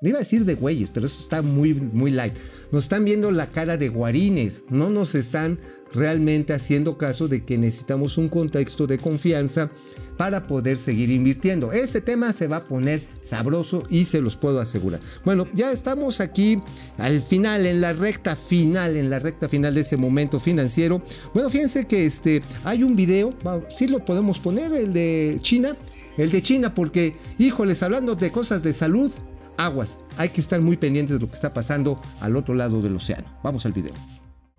iba 0.01 0.19
a 0.19 0.21
decir 0.21 0.45
de 0.45 0.55
güeyes, 0.55 0.91
pero 0.91 1.07
eso 1.07 1.21
está 1.21 1.43
muy, 1.43 1.75
muy 1.75 2.11
light. 2.11 2.35
Nos 2.71 2.85
están 2.85 3.05
viendo 3.05 3.31
la 3.31 3.49
cara 3.49 3.77
de 3.77 3.89
guarines, 3.89 4.65
no 4.69 4.91
nos 4.91 5.15
están 5.15 5.59
realmente 5.93 6.53
haciendo 6.53 6.99
caso 6.99 7.29
de 7.29 7.45
que 7.45 7.59
necesitamos 7.59 8.19
un 8.19 8.29
contexto 8.29 8.87
de 8.87 8.99
confianza 8.99 9.71
para 10.17 10.47
poder 10.47 10.79
seguir 10.79 11.11
invirtiendo. 11.11 11.73
Este 11.73 12.01
tema 12.01 12.33
se 12.33 12.49
va 12.49 12.57
a 12.59 12.65
poner 12.65 13.01
sabroso 13.23 13.85
y 13.89 14.05
se 14.05 14.21
los 14.21 14.37
puedo 14.37 14.61
asegurar. 14.61 15.01
Bueno, 15.25 15.47
ya 15.55 15.73
estamos 15.73 16.21
aquí 16.21 16.61
al 16.99 17.21
final, 17.21 17.67
en 17.67 17.81
la 17.81 17.93
recta 17.93 18.37
final, 18.37 18.97
en 18.97 19.11
la 19.11 19.21
recta 19.21 19.49
final 19.49 19.75
de 19.75 19.81
este 19.81 19.97
momento 19.97 20.41
financiero. 20.41 21.01
Bueno, 21.35 21.49
fíjense 21.51 21.87
que 21.87 22.05
este, 22.05 22.43
hay 22.65 22.83
un 22.83 22.97
video, 22.97 23.33
sí 23.77 23.87
lo 23.87 24.05
podemos 24.05 24.39
poner, 24.41 24.73
el 24.73 24.93
de 24.93 25.39
China, 25.41 25.77
el 26.17 26.33
de 26.33 26.43
China, 26.43 26.75
porque, 26.75 27.17
híjoles, 27.39 27.83
hablando 27.85 28.17
de 28.17 28.33
cosas 28.33 28.65
de 28.65 28.73
salud, 28.73 29.13
aguas, 29.59 29.99
hay 30.17 30.31
que 30.31 30.41
estar 30.41 30.61
muy 30.63 30.77
pendientes 30.77 31.17
de 31.17 31.21
lo 31.21 31.29
que 31.29 31.35
está 31.35 31.53
pasando 31.53 32.01
al 32.21 32.37
otro 32.37 32.55
lado 32.55 32.81
del 32.81 32.97
océano. 32.97 33.27
Vamos 33.43 33.67
al 33.67 33.73
video. 33.73 33.93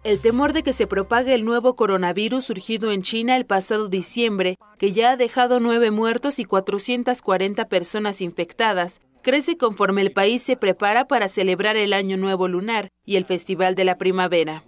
El 0.04 0.20
temor 0.20 0.54
de 0.54 0.64
que 0.64 0.72
se 0.72 0.88
propague 0.88 1.34
el 1.34 1.44
nuevo 1.44 1.76
coronavirus 1.76 2.46
surgido 2.46 2.92
en 2.92 3.02
China 3.02 3.36
el 3.36 3.46
pasado 3.46 3.90
diciembre, 3.90 4.58
que 4.78 4.94
ya 4.94 5.12
ha 5.12 5.18
dejado 5.18 5.60
nueve 5.60 5.92
muertos 5.92 6.40
y 6.40 6.46
440 6.46 7.68
personas 7.68 8.22
infectadas, 8.22 9.02
crece 9.22 9.58
conforme 9.58 10.02
el 10.02 10.14
país 10.14 10.42
se 10.42 10.56
prepara 10.56 11.06
para 11.06 11.28
celebrar 11.28 11.76
el 11.76 11.92
Año 11.92 12.16
Nuevo 12.16 12.48
Lunar 12.48 12.90
y 13.06 13.18
el 13.18 13.26
Festival 13.26 13.76
de 13.76 13.84
la 13.84 13.98
Primavera. 13.98 14.64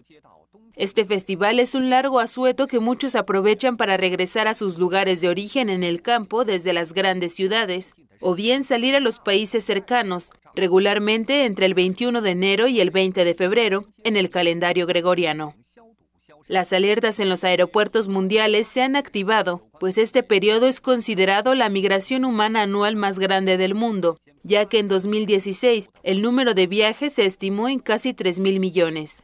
Este 0.82 1.06
festival 1.06 1.60
es 1.60 1.76
un 1.76 1.92
largo 1.92 2.20
asueto 2.20 2.66
que 2.66 2.80
muchos 2.80 3.14
aprovechan 3.14 3.78
para 3.78 3.98
regresar 3.98 4.48
a 4.48 4.56
sus 4.56 4.80
lugares 4.80 5.22
de 5.22 5.30
origen 5.30 5.70
en 5.70 5.84
el 5.84 6.02
campo 6.02 6.44
desde 6.44 6.74
las 6.74 6.94
grandes 6.94 7.36
ciudades, 7.36 7.94
o 8.20 8.34
bien 8.34 8.64
salir 8.64 8.96
a 8.96 9.00
los 9.00 9.20
países 9.20 9.64
cercanos, 9.64 10.32
regularmente 10.56 11.46
entre 11.46 11.68
el 11.68 11.76
21 11.76 12.24
de 12.24 12.32
enero 12.32 12.68
y 12.68 12.82
el 12.82 12.90
20 12.90 13.24
de 13.24 13.36
febrero, 13.36 13.86
en 14.04 14.18
el 14.18 14.32
calendario 14.32 14.88
gregoriano. 14.88 15.54
Las 16.48 16.74
alertas 16.74 17.20
en 17.20 17.30
los 17.30 17.44
aeropuertos 17.44 18.08
mundiales 18.08 18.68
se 18.68 18.82
han 18.82 18.96
activado, 18.96 19.70
pues 19.80 20.00
este 20.00 20.24
periodo 20.24 20.66
es 20.66 20.82
considerado 20.82 21.54
la 21.54 21.70
migración 21.70 22.26
humana 22.26 22.64
anual 22.64 22.96
más 22.96 23.20
grande 23.20 23.58
del 23.58 23.76
mundo, 23.76 24.18
ya 24.42 24.66
que 24.66 24.80
en 24.80 24.88
2016 24.88 25.92
el 26.02 26.24
número 26.24 26.56
de 26.56 26.66
viajes 26.66 27.14
se 27.14 27.28
estimó 27.28 27.70
en 27.70 27.78
casi 27.78 28.16
3.000 28.16 28.60
millones. 28.60 29.22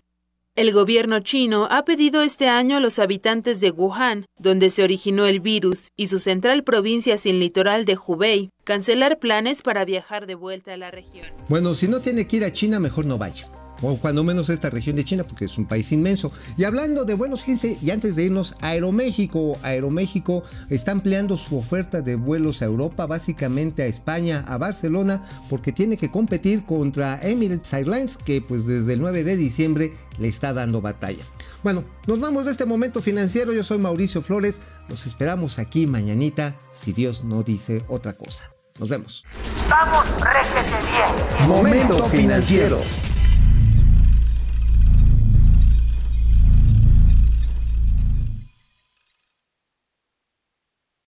El 0.57 0.71
gobierno 0.71 1.19
chino 1.19 1.67
ha 1.69 1.85
pedido 1.85 2.23
este 2.23 2.47
año 2.47 2.77
a 2.77 2.79
los 2.79 2.97
habitantes 2.97 3.61
de 3.61 3.69
Wuhan, 3.69 4.25
donde 4.39 4.71
se 4.71 4.83
originó 4.83 5.27
el 5.27 5.39
virus, 5.39 5.91
y 5.95 6.07
su 6.07 6.17
central 6.17 6.63
provincia 6.63 7.19
sin 7.19 7.39
litoral 7.39 7.85
de 7.85 7.95
Hubei, 7.95 8.49
cancelar 8.63 9.19
planes 9.19 9.61
para 9.61 9.85
viajar 9.85 10.25
de 10.25 10.33
vuelta 10.33 10.73
a 10.73 10.77
la 10.77 10.89
región. 10.89 11.27
Bueno, 11.47 11.75
si 11.75 11.87
no 11.87 11.99
tiene 11.99 12.27
que 12.27 12.37
ir 12.37 12.43
a 12.43 12.51
China, 12.51 12.79
mejor 12.79 13.05
no 13.05 13.19
vaya 13.19 13.51
o 13.81 13.97
cuando 13.97 14.23
menos 14.23 14.49
esta 14.49 14.69
región 14.69 14.95
de 14.95 15.05
China, 15.05 15.23
porque 15.23 15.45
es 15.45 15.57
un 15.57 15.65
país 15.65 15.91
inmenso. 15.91 16.31
Y 16.57 16.63
hablando 16.63 17.05
de 17.05 17.13
vuelos, 17.13 17.41
fíjense, 17.41 17.77
y 17.81 17.91
antes 17.91 18.15
de 18.15 18.25
irnos, 18.25 18.55
Aeroméxico, 18.61 19.57
Aeroméxico 19.63 20.43
está 20.69 20.91
ampliando 20.91 21.37
su 21.37 21.57
oferta 21.57 22.01
de 22.01 22.15
vuelos 22.15 22.61
a 22.61 22.65
Europa, 22.65 23.05
básicamente 23.05 23.83
a 23.83 23.87
España, 23.87 24.43
a 24.47 24.57
Barcelona, 24.57 25.23
porque 25.49 25.71
tiene 25.71 25.97
que 25.97 26.11
competir 26.11 26.65
contra 26.65 27.19
Emirates 27.21 27.73
Airlines, 27.73 28.17
que 28.17 28.41
pues 28.41 28.65
desde 28.65 28.93
el 28.93 29.01
9 29.01 29.23
de 29.23 29.37
diciembre 29.37 29.93
le 30.19 30.27
está 30.27 30.53
dando 30.53 30.81
batalla. 30.81 31.23
Bueno, 31.63 31.83
nos 32.05 32.19
vamos 32.19 32.45
de 32.45 32.51
este 32.51 32.65
momento 32.65 33.01
financiero, 33.01 33.51
yo 33.51 33.63
soy 33.63 33.77
Mauricio 33.77 34.21
Flores, 34.21 34.59
los 34.89 35.05
esperamos 35.05 35.59
aquí 35.59 35.87
mañanita, 35.87 36.55
si 36.71 36.93
Dios 36.93 37.23
no 37.23 37.43
dice 37.43 37.83
otra 37.87 38.13
cosa. 38.13 38.51
Nos 38.79 38.89
vemos. 38.89 39.25
Vamos, 39.69 40.05
réjete 40.21 40.77
bien. 40.91 41.49
Momento 41.49 42.05
financiero. 42.05 42.79